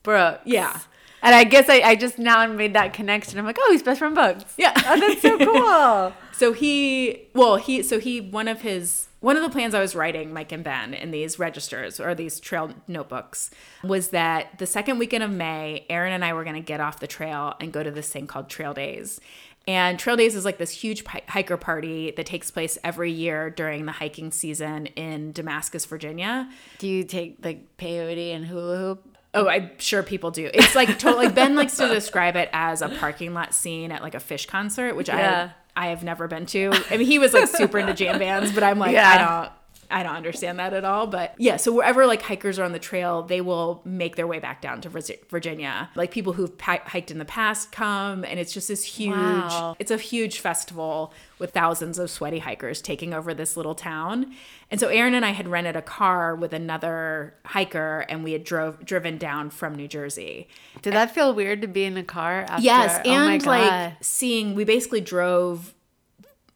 [0.04, 0.42] Brooks.
[0.46, 0.78] Yeah.
[1.22, 3.40] And I guess I, I just now made that connection.
[3.40, 4.54] I'm like, oh, he's best friend Brooks.
[4.58, 4.74] Yeah.
[4.76, 6.14] Oh, that's so cool.
[6.38, 9.96] So he, well, he, so he, one of his, one of the plans I was
[9.96, 13.50] writing, Mike and Ben, in these registers or these trail notebooks
[13.84, 17.00] was that the second weekend of May, Aaron and I were going to get off
[17.00, 19.20] the trail and go to this thing called Trail Days.
[19.68, 23.88] And Trail Days is like this huge hiker party that takes place every year during
[23.88, 26.50] the hiking season in Damascus, Virginia.
[26.78, 29.17] Do you take like peyote and hula hoop?
[29.34, 30.50] Oh, I'm sure people do.
[30.54, 31.26] It's like totally.
[31.26, 34.48] Like ben likes to describe it as a parking lot scene at like a Phish
[34.48, 35.52] concert, which Yeah.
[35.76, 36.72] I I have never been to.
[36.90, 39.10] I mean, he was like super into jam bands, but I'm like, Yeah.
[39.10, 39.57] I don't.
[39.90, 41.08] I don't understand that at all.
[41.08, 44.40] But yeah, so wherever like hikers are on the trail, they will make their way
[44.40, 45.90] back down to Virginia.
[45.96, 49.16] Like people who've pi- hiked in the past come, and it's just this huge.
[49.16, 49.76] Wow.
[49.80, 54.34] It's a huge festival with thousands of sweaty hikers taking over this little town.
[54.70, 58.44] And so Erin and I had rented a car with another hiker, and we had
[58.44, 60.48] drove driven down from New Jersey.
[60.82, 62.42] Did that feel weird to be in a car?
[62.42, 62.64] After?
[62.64, 63.50] Yes, oh my and God.
[63.50, 65.74] like seeing, we basically drove.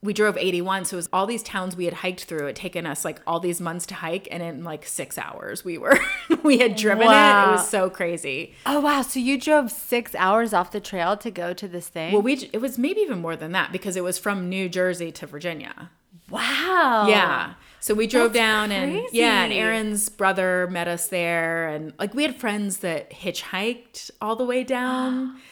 [0.04, 2.48] We drove 81, so it was all these towns we had hiked through.
[2.48, 5.78] It taken us like all these months to hike, and in like six hours we
[5.78, 6.00] were
[6.44, 7.12] we had driven it.
[7.12, 8.56] It was so crazy.
[8.66, 9.04] Oh wow!
[9.04, 12.14] So you drove six hours off the trail to go to this thing?
[12.14, 15.12] Well, we it was maybe even more than that because it was from New Jersey
[15.12, 15.92] to Virginia.
[16.30, 17.06] wow.
[17.08, 17.54] Yeah.
[17.80, 19.60] So we drove That's down and yeah, and crazy.
[19.60, 24.64] Erin's brother met us there and like we had friends that hitchhiked all the way
[24.64, 25.40] down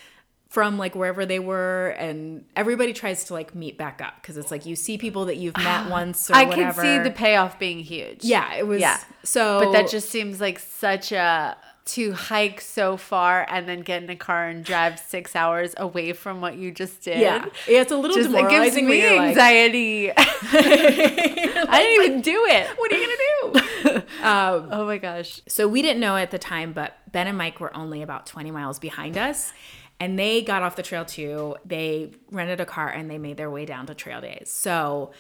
[0.50, 4.50] from like wherever they were and everybody tries to like meet back up because it's
[4.50, 6.82] like you see people that you've met once or I whatever.
[6.82, 8.24] can see the payoff being huge.
[8.26, 9.00] Yeah, it was Yeah.
[9.24, 14.04] so But that just seems like such a to hike so far and then get
[14.04, 17.20] in a car and drive six hours away from what you just did.
[17.20, 17.46] yeah.
[17.68, 20.12] yeah, it's a little Just it gives me you're like, anxiety.
[20.18, 22.68] I didn't even do it.
[22.78, 23.98] what are you gonna do?
[24.24, 25.42] um, Oh my gosh.
[25.48, 28.52] So we didn't know at the time, but Ben and Mike were only about 20
[28.52, 29.52] miles behind us.
[30.00, 31.56] And they got off the trail too.
[31.66, 34.50] They rented a car and they made their way down to trail days.
[34.50, 35.12] So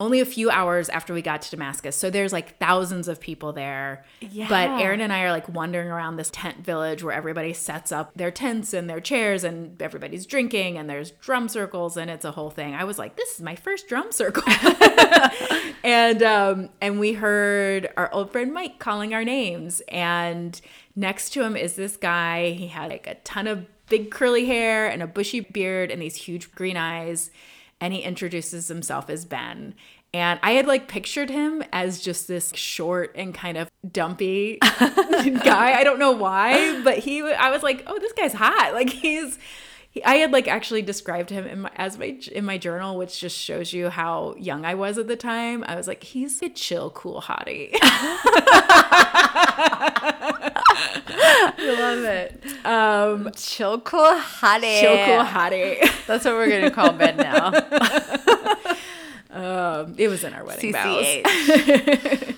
[0.00, 1.94] only a few hours after we got to Damascus.
[1.94, 4.04] So there's like thousands of people there.
[4.20, 4.46] Yeah.
[4.48, 4.80] But.
[4.80, 8.30] Erin and I are like wandering around this tent village where everybody sets up their
[8.30, 12.48] tents and their chairs and everybody's drinking and there's drum circles and it's a whole
[12.48, 12.74] thing.
[12.74, 14.42] I was like, this is my first drum circle.
[15.84, 20.58] and um, and we heard our old friend Mike calling our names, and
[20.96, 22.50] next to him is this guy.
[22.50, 26.16] He had like a ton of big curly hair and a bushy beard and these
[26.16, 27.30] huge green eyes,
[27.82, 29.74] and he introduces himself as Ben.
[30.12, 35.72] And I had like pictured him as just this short and kind of dumpy guy.
[35.78, 37.22] I don't know why, but he.
[37.22, 38.72] I was like, oh, this guy's hot.
[38.74, 39.38] Like he's.
[39.90, 43.20] he- I had like actually described him in my, as my in my journal, which
[43.20, 45.62] just shows you how young I was at the time.
[45.68, 47.70] I was like, he's a chill, cool hottie.
[50.72, 52.42] I love it.
[53.42, 54.80] Chill cool hottie.
[54.80, 56.06] chill, cool hottie.
[56.06, 57.52] That's what we're gonna call Ben now.
[59.32, 61.06] Um, it was in our wedding vows.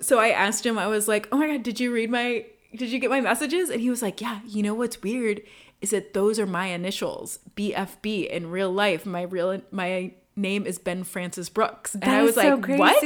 [0.00, 2.44] So I asked him, I was like, oh my God, did you read my,
[2.76, 3.70] did you get my messages?
[3.70, 5.40] And he was like, yeah, you know what's weird
[5.80, 9.06] is that those are my initials, BFB in real life.
[9.06, 11.94] My real, my name is Ben Francis Brooks.
[11.94, 13.02] And I was like, what?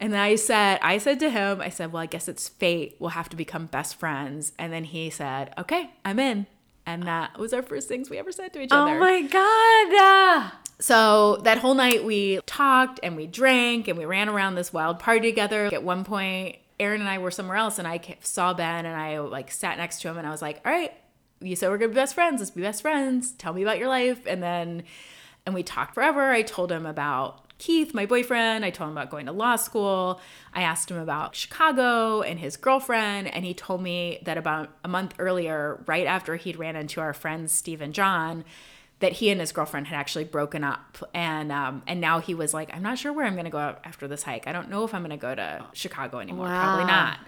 [0.00, 2.96] And I said, I said to him, I said, well, I guess it's fate.
[2.98, 4.52] We'll have to become best friends.
[4.58, 6.46] And then he said, okay, I'm in.
[6.86, 8.96] And that was our first things we ever said to each oh other.
[8.96, 10.52] Oh my god.
[10.80, 14.98] So that whole night we talked and we drank and we ran around this wild
[14.98, 15.66] party together.
[15.66, 19.18] At one point, Erin and I were somewhere else and I saw Ben and I
[19.18, 20.92] like sat next to him and I was like, all right,
[21.42, 22.40] you said we're gonna be best friends.
[22.40, 23.32] Let's be best friends.
[23.32, 24.26] Tell me about your life.
[24.26, 24.84] And then,
[25.44, 26.30] and we talked forever.
[26.30, 28.64] I told him about Keith, my boyfriend.
[28.64, 30.20] I told him about going to law school.
[30.52, 33.28] I asked him about Chicago and his girlfriend.
[33.28, 37.12] And he told me that about a month earlier, right after he'd ran into our
[37.12, 38.44] friends, Steve and John,
[39.00, 42.52] that he and his girlfriend had actually broken up and um, and now he was
[42.52, 44.84] like i'm not sure where i'm going to go after this hike i don't know
[44.84, 47.18] if i'm going to go to chicago anymore probably not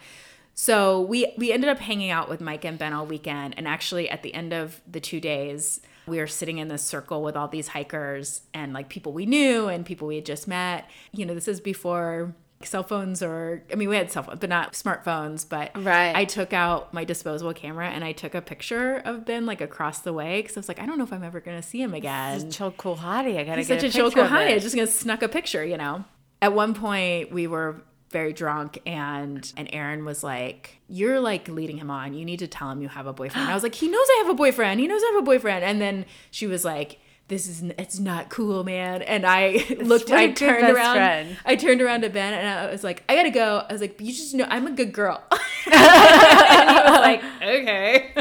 [0.52, 4.08] so we we ended up hanging out with mike and ben all weekend and actually
[4.10, 7.48] at the end of the two days we were sitting in this circle with all
[7.48, 11.34] these hikers and like people we knew and people we had just met you know
[11.34, 12.34] this is before
[12.64, 16.14] cell phones or i mean we had cell phones but not smartphones but Right.
[16.14, 19.98] i took out my disposable camera and i took a picture of ben like across
[20.00, 21.82] the way because i was like i don't know if i'm ever going to see
[21.82, 23.36] him again Chill cool hottie.
[23.36, 24.54] I gotta He's get such a a chill cool hottie.
[24.54, 26.04] I just gonna snuck a picture, you know.
[26.40, 27.82] At one point, we were
[28.12, 32.14] very drunk, and and Erin was like, "You're like leading him on.
[32.14, 34.22] You need to tell him you have a boyfriend." I was like, "He knows I
[34.24, 34.78] have a boyfriend.
[34.80, 36.98] He knows I have a boyfriend." And then she was like.
[37.28, 39.00] This is it's not cool, man.
[39.00, 40.10] And I looked.
[40.10, 40.96] I turned around.
[40.96, 41.36] friend.
[41.46, 43.98] I turned around to Ben and I was like, "I gotta go." I was like,
[43.98, 45.22] "You just know I'm a good girl."
[45.72, 48.12] and he was like, "Okay."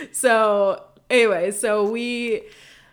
[0.12, 2.42] so anyway, so we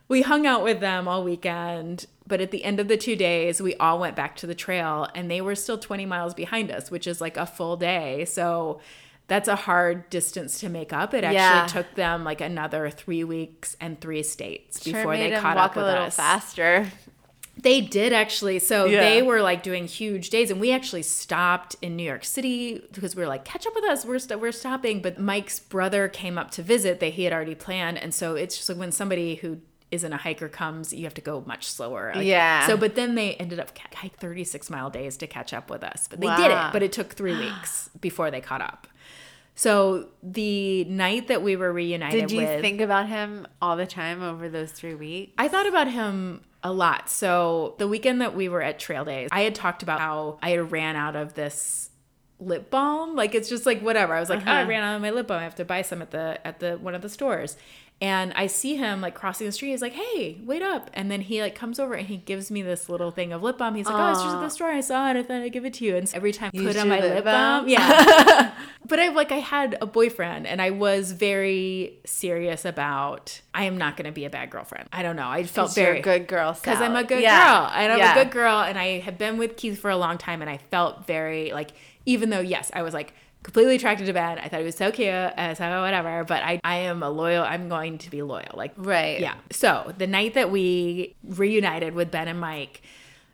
[0.10, 3.61] we hung out with them all weekend, but at the end of the two days,
[3.61, 6.91] we all went back to the trail and they were still 20 miles behind us,
[6.91, 8.25] which is like a full day.
[8.25, 8.82] So
[9.28, 11.13] that's a hard distance to make up.
[11.13, 11.67] It actually Yeah.
[11.67, 15.86] took them like another three weeks and three states Sure before they caught up with
[15.86, 16.15] a little us.
[16.17, 16.88] faster.
[17.59, 18.59] They did actually.
[18.59, 19.01] So Yeah.
[19.01, 23.15] they were like doing huge days, and we actually stopped in New York City because
[23.15, 24.05] we were like, catch up with us.
[24.05, 25.01] We're st- we're stopping.
[25.01, 28.55] But Mike's brother came up to visit that he had already planned, and so it's
[28.57, 29.57] just like when somebody who
[29.91, 32.11] isn't a hiker comes, you have to go much slower.
[32.13, 32.67] Like, Yeah.
[32.67, 36.07] So, but then they ended up hike 36 mile days to catch up with us.
[36.09, 38.88] But they did it, but it took three weeks before they caught up.
[39.55, 43.88] So the night that we were reunited Did you with, think about him all the
[43.88, 45.33] time over those three weeks?
[45.38, 47.09] I thought about him a lot.
[47.09, 50.57] So the weekend that we were at Trail Days, I had talked about how I
[50.57, 51.89] ran out of this
[52.39, 53.15] lip balm.
[53.15, 54.13] Like it's just like whatever.
[54.13, 54.69] I was like, oh, I uh-huh.
[54.69, 55.39] ran out of my lip balm.
[55.39, 57.57] I have to buy some at the at the one of the stores.
[58.00, 59.72] And I see him like crossing the street.
[59.72, 62.62] He's like, "Hey, wait up!" And then he like comes over and he gives me
[62.62, 63.74] this little thing of lip balm.
[63.74, 64.70] He's like, "Oh, it's just at the store.
[64.70, 65.18] I saw it.
[65.18, 67.24] I thought I'd give it to you." And every time I put on my lip
[67.24, 67.64] balm?
[67.64, 68.54] balm, yeah.
[68.88, 73.78] but I like I had a boyfriend and I was very serious about I am
[73.78, 74.88] not going to be a bad girlfriend.
[74.93, 75.28] I don't know.
[75.28, 76.54] I felt very good girl.
[76.54, 77.43] because I'm a good Yeah.
[77.48, 78.12] girl and I'm Yeah.
[78.12, 80.58] a good girl and I have been with Keith for a long time and I
[80.70, 81.72] felt very like
[82.06, 84.91] even though yes I was like completely attracted to Ben I thought he was so
[84.91, 88.51] cute and so whatever but I I am a loyal I'm going to be loyal
[88.55, 89.19] like Right.
[89.19, 92.81] yeah so the night that we reunited with Ben and Mike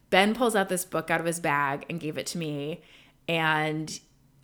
[0.09, 2.81] Ben pulls out this book out of his bag and gave it to me
[3.27, 3.99] and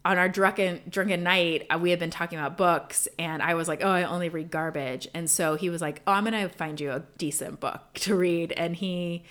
[0.06, 3.68] on our drunken drunken night, uh, we had been talking about books, and I was
[3.68, 6.80] like, "Oh, I only read garbage." And so he was like, "Oh, I'm gonna find
[6.80, 9.24] you a decent book to read." And he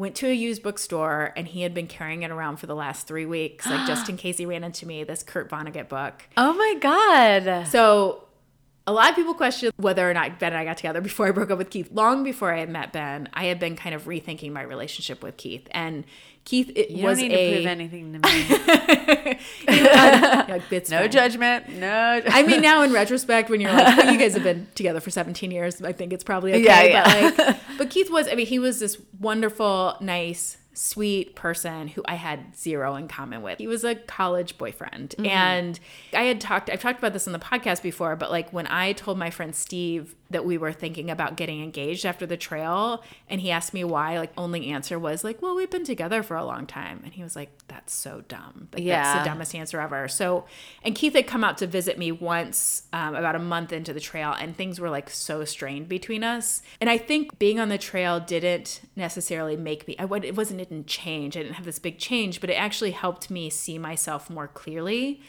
[0.00, 3.06] went to a used bookstore, and he had been carrying it around for the last
[3.06, 5.04] three weeks, like just in case he ran into me.
[5.04, 6.26] This Kurt Vonnegut book.
[6.38, 7.68] Oh my god.
[7.68, 8.24] So
[8.86, 11.30] a lot of people question whether or not Ben and I got together before I
[11.30, 11.90] broke up with Keith.
[11.92, 15.36] Long before I had met Ben, I had been kind of rethinking my relationship with
[15.36, 16.04] Keith, and
[16.44, 18.18] Keith it You was don't need a to prove anything to
[19.28, 19.38] me.
[19.68, 21.68] like, "It's no fine." judgment.
[21.68, 22.22] No.
[22.26, 25.10] I mean, now in retrospect, when you're like, well, you guys have been together for
[25.10, 26.62] 17 years, I think it's probably okay.
[26.64, 27.30] Yeah, yeah.
[27.36, 32.02] But like, but Keith was, I mean, he was this wonderful, nice, sweet person who
[32.06, 33.58] I had zero in common with.
[33.58, 35.10] He was a college boyfriend.
[35.10, 35.26] Mm-hmm.
[35.26, 35.80] And
[36.14, 38.94] I had talked, I've talked about this in the podcast before, but like when I
[38.94, 43.40] told my friend Steve that we were thinking about getting engaged after the trail, and
[43.40, 46.44] he asked me why, like, only answer was like, well, we've been together for a
[46.44, 47.00] long time.
[47.04, 48.68] And he was like, that's so dumb.
[48.72, 50.08] Like, that's the dumbest answer ever.
[50.08, 50.44] So,
[50.82, 54.00] and Keith had come out to visit me once, um, about a month into the
[54.00, 56.62] trail, and things were like so strained between us.
[56.80, 59.96] And I think being on the trail didn't necessarily make me.
[59.98, 60.24] I would.
[60.24, 60.60] It wasn't.
[60.60, 61.36] It didn't change.
[61.36, 65.20] I didn't have this big change, but it actually helped me see myself more clearly.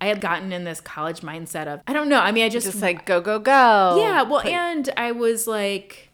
[0.00, 2.20] I had gotten in this college mindset of I don't know.
[2.20, 3.96] I mean, I just, Just like go go go.
[3.98, 4.22] yeah.
[4.22, 6.04] Well, and I was like.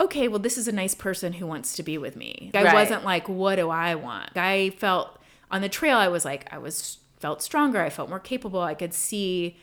[0.00, 2.50] Okay, well, this is a nice person who wants to be with me.
[2.52, 2.74] I Right.
[2.74, 4.36] wasn't like, what do I want?
[4.36, 5.20] I felt
[5.52, 7.80] on the trail, I was like, I was felt stronger.
[7.80, 8.60] I felt more capable.
[8.60, 9.56] I could see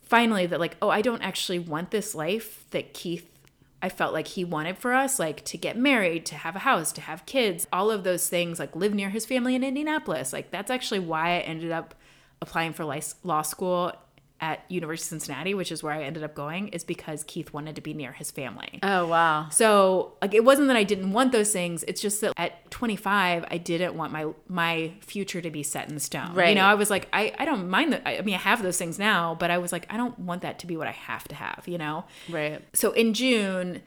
[0.00, 3.28] finally that like, oh, I don't actually want this life that Keith
[3.82, 6.92] I felt like he wanted for us, like to get married, to have a house,
[6.92, 10.32] to have kids, all of those things, like live near his family in Indianapolis.
[10.32, 11.96] Like that's actually why I ended up
[12.42, 13.94] applying for law school
[14.42, 17.76] at University of Cincinnati, which is where I ended up going, is because Keith wanted
[17.76, 18.80] to be near his family.
[18.82, 19.48] Oh wow.
[19.50, 21.84] So like it wasn't that I didn't want those things.
[21.86, 25.98] It's just that at 25, I didn't want my my future to be set in
[26.00, 26.34] stone.
[26.34, 26.50] Right.
[26.50, 28.02] You know, I was like, I, I don't mind that.
[28.04, 30.42] I I mean, I have those things now, but I was like, I don't want
[30.42, 31.62] that to be what I have to have.
[31.66, 32.04] You know.
[32.28, 32.60] Right.
[32.72, 33.80] So in June,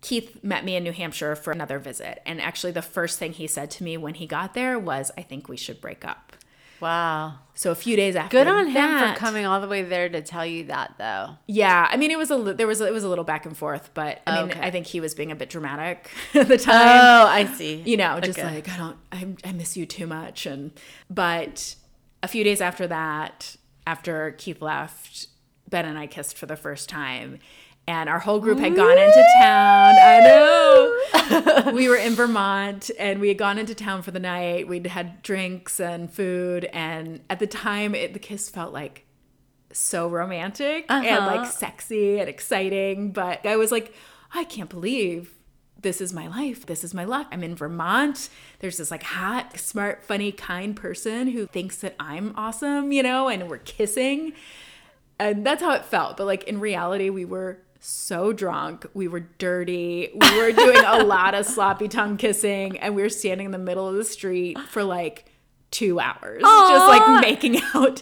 [0.00, 3.46] Keith met me in New Hampshire for another visit, and actually the first thing he
[3.46, 6.32] said to me when he got there was, "I think we should break up."
[6.80, 7.34] Wow.
[7.54, 10.08] So a few days after Good on him that- for coming all the way there
[10.08, 11.36] to tell you that though.
[11.46, 13.90] Yeah, I mean, it was a there was it was a little back and forth,
[13.94, 14.60] but I mean, Okay.
[14.60, 16.74] I think he was being a bit dramatic at the time.
[17.00, 17.82] Oh, I see.
[17.86, 18.54] you know, just Okay.
[18.56, 20.72] like I don't, I, I miss you too much, and
[21.08, 21.76] but
[22.22, 23.56] a few days after that,
[23.86, 25.28] after Keith left,
[25.68, 27.38] Ben and I kissed for the first time.
[27.86, 29.94] And our whole group had gone into town.
[30.00, 30.20] I
[31.64, 31.72] know.
[31.72, 34.66] we were in Vermont and we had gone into town for the night.
[34.68, 36.64] We'd had drinks and food.
[36.72, 39.04] And at the time, it, the kiss felt like
[39.70, 41.36] so romantic and Uh-huh.
[41.36, 43.12] like sexy and exciting.
[43.12, 43.92] But I was like,
[44.32, 45.34] I can't believe
[45.78, 46.64] this is my life.
[46.64, 47.26] This is my luck.
[47.32, 48.30] I'm in Vermont.
[48.60, 53.28] There's this like hot, smart, funny, kind person who thinks that I'm awesome, you know,
[53.28, 54.32] and we're kissing.
[55.18, 56.16] And that's how it felt.
[56.16, 58.86] But like in reality, we were so drunk.
[58.94, 60.10] We were dirty.
[60.14, 63.58] We were doing a lot of sloppy tongue kissing and we were standing in the
[63.58, 65.30] middle of the street for like
[65.70, 68.00] two hours just like making out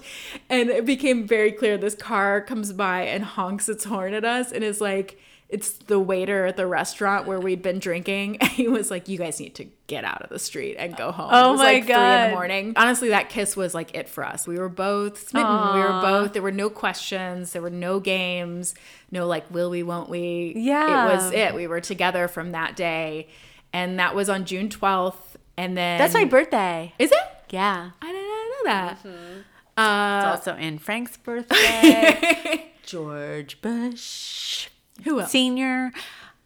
[0.51, 4.53] and it became very clear this car comes by and honks its horn at us
[4.53, 5.19] and is like
[5.53, 9.19] it's the waiter at the restaurant where we'd been drinking and he was like you
[9.19, 11.29] guys need to get out of the street and go home.
[11.31, 12.73] Oh it was my like three in the morning.
[12.77, 14.47] Honestly that kiss was like it for us.
[14.47, 15.75] We were both smitten.
[15.75, 17.53] We were both there were no questions.
[17.53, 18.75] There were no games.
[19.11, 20.55] No like will we won't we.
[20.57, 21.11] Yeah.
[21.11, 21.55] it was it.
[21.55, 23.29] We were together from that day.
[23.75, 25.15] And that was on june 12th
[25.57, 26.95] and then That's my birthday.
[26.99, 27.19] is it?
[27.51, 27.91] Yeah.
[28.01, 28.99] I didn't know that.
[29.05, 29.47] It's
[29.77, 32.73] Uh, also Anne Frank's birthday.
[32.85, 34.69] George Bush
[35.05, 35.31] who else?
[35.31, 35.93] Senior.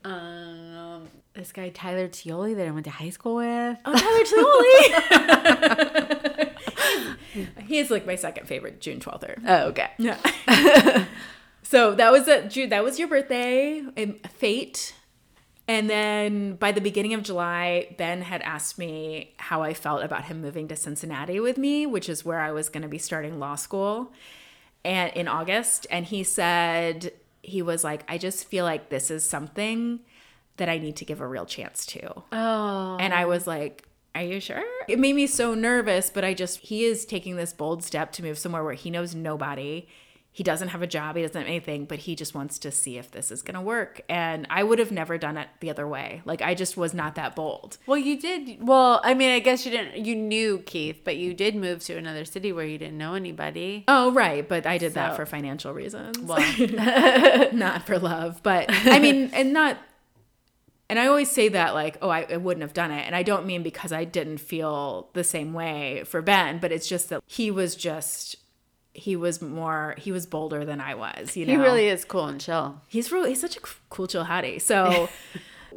[0.04, 3.78] Um, this guy Tyler Tioli that I went to high school with.
[3.84, 4.24] Oh, Tyler
[7.34, 7.56] Tioli.
[7.66, 9.42] he is like my second favorite June 12th.
[9.46, 9.90] Oh, okay.
[9.98, 10.16] Yeah.
[11.62, 12.70] so that was a June.
[12.70, 13.82] That was your birthday.
[14.30, 14.94] Fate.
[15.68, 20.26] And then by the beginning of July, Ben had asked me how I felt about
[20.26, 23.40] him moving to Cincinnati with me, which is where I was going to be starting
[23.40, 24.12] law school,
[24.84, 25.86] and in August.
[25.90, 27.10] And he said
[27.46, 30.00] he was like, I just feel like this is something
[30.56, 32.22] that I need to give a real chance to.
[32.32, 32.96] Oh.
[32.98, 34.64] And I was like, Are you sure?
[34.88, 38.22] It made me so nervous, but I just, he is taking this bold step to
[38.22, 39.86] move somewhere where he knows nobody.
[40.36, 42.98] He doesn't have a job, he doesn't have anything, but he just wants to see
[42.98, 44.02] if this is going to work.
[44.06, 46.20] And I would have never done it the other way.
[46.26, 47.78] Like, I just was not that bold.
[47.86, 48.58] Well, you did.
[48.60, 50.04] Well, I mean, I guess you didn't.
[50.04, 53.84] You knew Keith, but you did move to another city where you didn't know anybody.
[53.88, 54.46] Oh, right.
[54.46, 56.18] But I did that for financial reasons.
[56.18, 56.44] Well,
[57.54, 58.42] not for love.
[58.42, 59.78] But I mean, and not,
[60.90, 63.06] and I always say that like, oh, I, I wouldn't have done it.
[63.06, 66.86] And I don't mean because I didn't feel the same way for Ben, but it's
[66.86, 68.36] just that he was just,
[68.96, 71.52] he was more, he was bolder than I was, you know?
[71.52, 72.80] he really is cool and chill.
[72.86, 74.60] He's really, he's such a cool, chill hottie.
[74.60, 75.08] So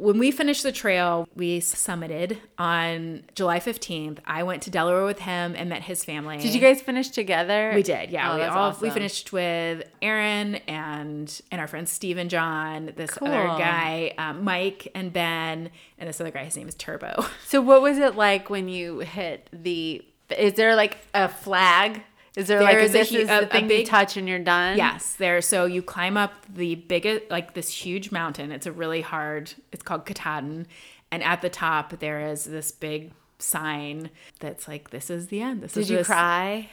[0.00, 4.18] when we finished the trail, we summited on July 15th.
[4.24, 6.38] I went to Delaware with him and met his family.
[6.38, 7.72] Did you guys finish together?
[7.74, 8.32] We did, yeah.
[8.32, 13.10] Oh, we all we finished with Erin and and our friends Steve and John, this
[13.20, 16.44] other guy, um, Mike and Ben, and this other guy.
[16.44, 17.26] His name is Turbo.
[17.46, 20.02] So, what was it like when you hit the?
[20.38, 22.02] Is there like a flag?
[22.36, 23.86] Is there, like There a, is a this hu- is a- a thing you big-
[23.86, 24.76] touch and you're done?
[24.76, 25.40] yes, there.
[25.42, 28.52] So you climb up the biggest, like this huge mountain.
[28.52, 29.52] It's a really hard.
[29.72, 30.66] It's called Katahdin,
[31.10, 35.62] and at the top there is this big sign that's like, "This is the end."
[35.62, 36.68] This Did is you this- cry?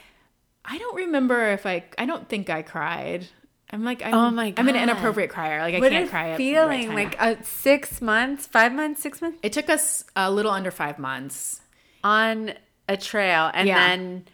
[0.64, 1.84] I don't remember if I.
[1.98, 3.26] I don't think I cried.
[3.70, 5.60] I'm like, I'm, Oh my I'm an inappropriate crier.
[5.60, 6.30] Like I What can't a cry.
[6.30, 6.86] at the right feeling!
[6.86, 6.94] time.
[6.94, 10.98] like uh, six months, five months, six months It took us a little under five
[10.98, 11.60] months.
[12.04, 12.52] on
[12.88, 13.88] a trail, and Yeah.
[13.88, 14.24] then,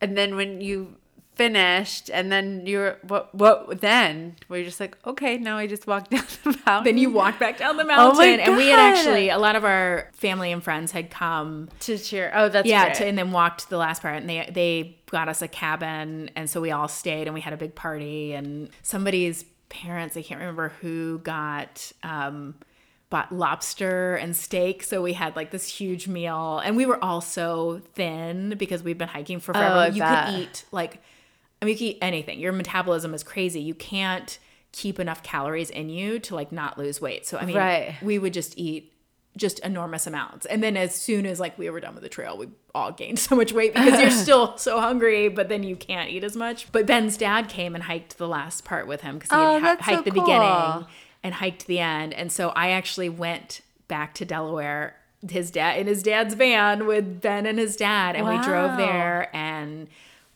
[0.00, 0.96] and then when you
[1.34, 3.34] finished, and then you're what?
[3.34, 4.36] What then?
[4.48, 6.84] Were you just like, okay, now I just walked down the mountain?
[6.84, 9.54] Then you walked back down the mountain Oh mountain, and we had actually a lot
[9.56, 11.68] of our family and friends had come.
[11.80, 12.32] to cheer.
[12.34, 15.42] Oh, that's Yeah, to, and then walked the last part, and they they got us
[15.42, 19.44] a cabin, and so we all stayed, and we had a big party, and somebody's
[19.68, 22.54] parents, I can't remember who, got um,
[23.10, 27.20] bought lobster and steak, so we had like this huge meal, and we were all
[27.20, 29.86] so thin because we've been hiking for forever.
[29.90, 30.26] Oh, you bet.
[30.26, 31.00] could eat like,
[31.62, 32.40] I mean, you can eat anything.
[32.40, 33.60] Your metabolism is crazy.
[33.60, 34.38] You can't
[34.72, 37.26] keep enough calories in you to like not lose weight.
[37.26, 37.94] So I mean, Right.
[38.02, 38.92] we would just eat
[39.36, 40.44] just enormous amounts.
[40.46, 43.18] And then as soon as like we were done with the trail, we all gained
[43.28, 46.70] so much weight because you're still so hungry, but then you can't eat as much.
[46.72, 49.62] But Ben's dad came and hiked the last part with him because he Oh, had
[49.62, 50.24] ha- that's so hiked the cool.
[50.24, 50.86] beginning
[51.26, 52.14] and hiked the end.
[52.14, 54.94] And so I actually went back to Delaware,
[55.28, 59.34] his dad in his dad's van with Ben and his dad, and we drove there
[59.34, 59.88] and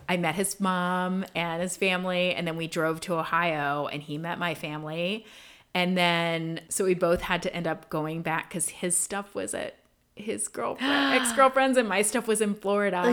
[0.08, 4.18] I met his mom and his family, and then we drove to Ohio, and he
[4.18, 5.24] met my family.
[5.72, 9.54] And then, so we both had to end up going back because his stuff was
[9.54, 9.76] at
[10.16, 13.04] his girlfriend, ex girlfriend's, and my stuff was in Florida.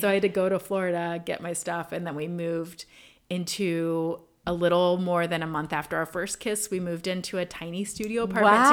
[0.00, 2.84] So I had to go to Florida, get my stuff, and then we moved
[3.30, 6.70] into a little more than a month after our first kiss.
[6.70, 8.70] We moved into a tiny studio apartment Wow.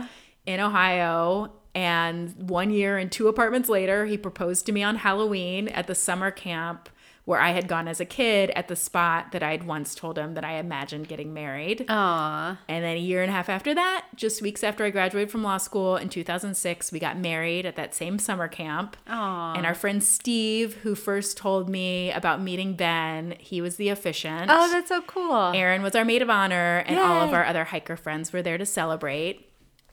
[0.00, 0.08] together
[0.46, 1.52] in Ohio.
[1.74, 5.94] And one year and two apartments later, he proposed to me on Halloween at the
[5.94, 6.88] summer camp
[7.28, 10.16] where I had gone as a kid at the spot that I had once told
[10.16, 11.84] him that I imagined getting married.
[11.86, 12.58] Aw.
[12.66, 15.42] And then a year and a half after that, just weeks after I graduated from
[15.42, 18.96] law school in 2006, we got married at that same summer camp.
[19.08, 19.52] Aw.
[19.52, 24.46] And our friend Steve, who first told me about meeting Ben, he was the officiant.
[24.48, 25.52] Oh, that's so cool.
[25.54, 28.56] Erin was our maid of honor, and all of our other hiker friends were there
[28.56, 29.47] to celebrate.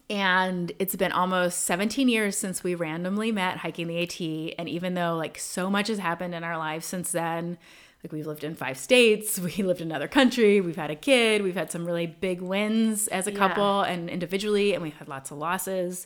[0.09, 4.55] And it's been almost 17 years since we randomly met hiking the AT.
[4.59, 7.57] And even though like so much has happened in our lives since then,
[8.03, 11.41] like we've lived in five states, we lived in another country, we've had a kid,
[11.41, 13.37] we've had some really big wins as a Yeah.
[13.39, 16.05] couple and individually, and we've had lots of losses.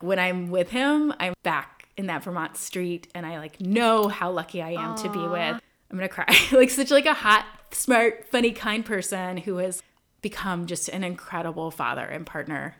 [0.00, 4.30] When I'm with him, I'm back in that Vermont street, and I like know how
[4.30, 5.60] lucky I am to be with.
[5.90, 6.26] I'm gonna cry.
[6.52, 9.82] like such like a hot, smart, funny, kind person who has
[10.20, 12.74] become just an incredible father and partner.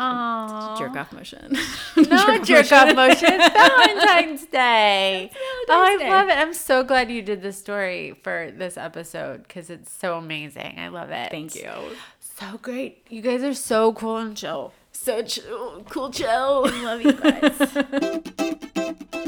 [0.00, 0.76] Aw.
[0.78, 1.56] Jerk off motion.
[1.96, 3.28] No jerk off motion.
[3.32, 5.30] It's Valentine's Day.
[5.68, 6.08] oh, I Day.
[6.10, 6.38] love it.
[6.38, 10.78] I'm so glad you did this story for this episode because it's so amazing.
[10.78, 11.30] I love it.
[11.30, 11.70] Thank you.
[12.18, 13.04] So great.
[13.10, 14.72] You guys are so cool and chill.
[14.92, 16.62] So chill, cool, chill.
[16.82, 17.60] Love you guys.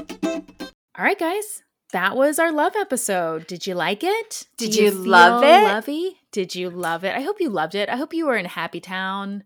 [0.99, 1.63] All right, guys.
[1.93, 3.47] that was our love episode.
[3.47, 4.47] Did you like it?
[4.57, 5.65] Did Do you love it?
[5.65, 6.19] Lovey?
[6.31, 7.15] Did you love it?
[7.15, 7.89] I hope you loved it.
[7.89, 9.45] I hope you were in happy town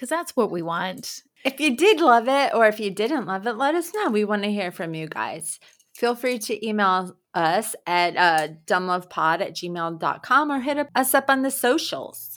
[0.00, 1.24] because that's what we want.
[1.44, 4.08] If you did love it or if you didn't love it, let us know.
[4.08, 5.60] We want to hear from you guys.
[5.94, 11.42] Feel free to email us at uh, dumblovepod at gmail.com or hit us up on
[11.42, 12.29] the socials.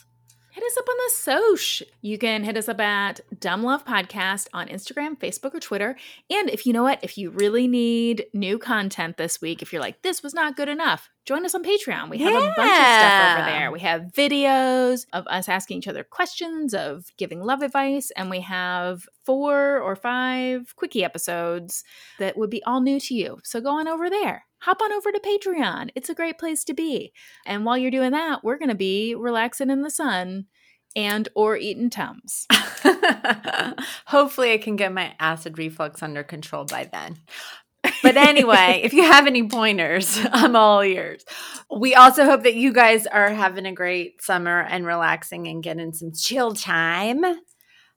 [0.54, 1.82] Hit us up on the Soch.
[2.00, 5.96] You can hit us up at Dumb Love Podcast on Instagram, Facebook, or Twitter.
[6.30, 9.82] And if you know what, if you really need new content this week, if you're
[9.82, 12.08] like, this was not good enough, join us on Patreon.
[12.08, 13.72] We have a bunch of stuff over there.
[13.72, 18.38] We have videos of us asking each other questions, of giving love advice, and we
[18.42, 21.82] have four or five quickie episodes
[22.20, 23.40] that would be all new to you.
[23.42, 24.44] So go on over there.
[24.64, 25.90] Hop on over to Patreon.
[25.94, 27.12] It's a great place to be.
[27.46, 30.46] And while you're doing that, we're going to be relaxing in the sun
[30.96, 32.46] and or eating tums.
[34.06, 37.16] Hopefully, I can get my acid reflux under control by then.
[38.02, 41.24] But anyway, if you have any pointers, I'm all ears.
[41.74, 45.92] We also hope that you guys are having a great summer and relaxing and getting
[45.92, 47.22] some chill time.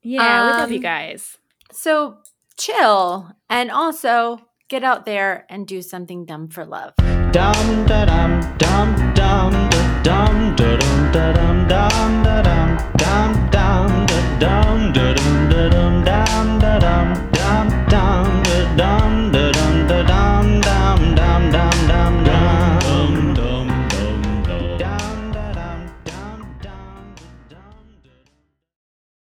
[0.04, 1.38] Yeah, we love you Um, guys.
[1.72, 2.18] So
[2.58, 4.40] chill and also
[4.70, 6.94] get out there and do something dumb for love.
[7.32, 12.17] Dum da dum dum dum da dum da dum da dum dum.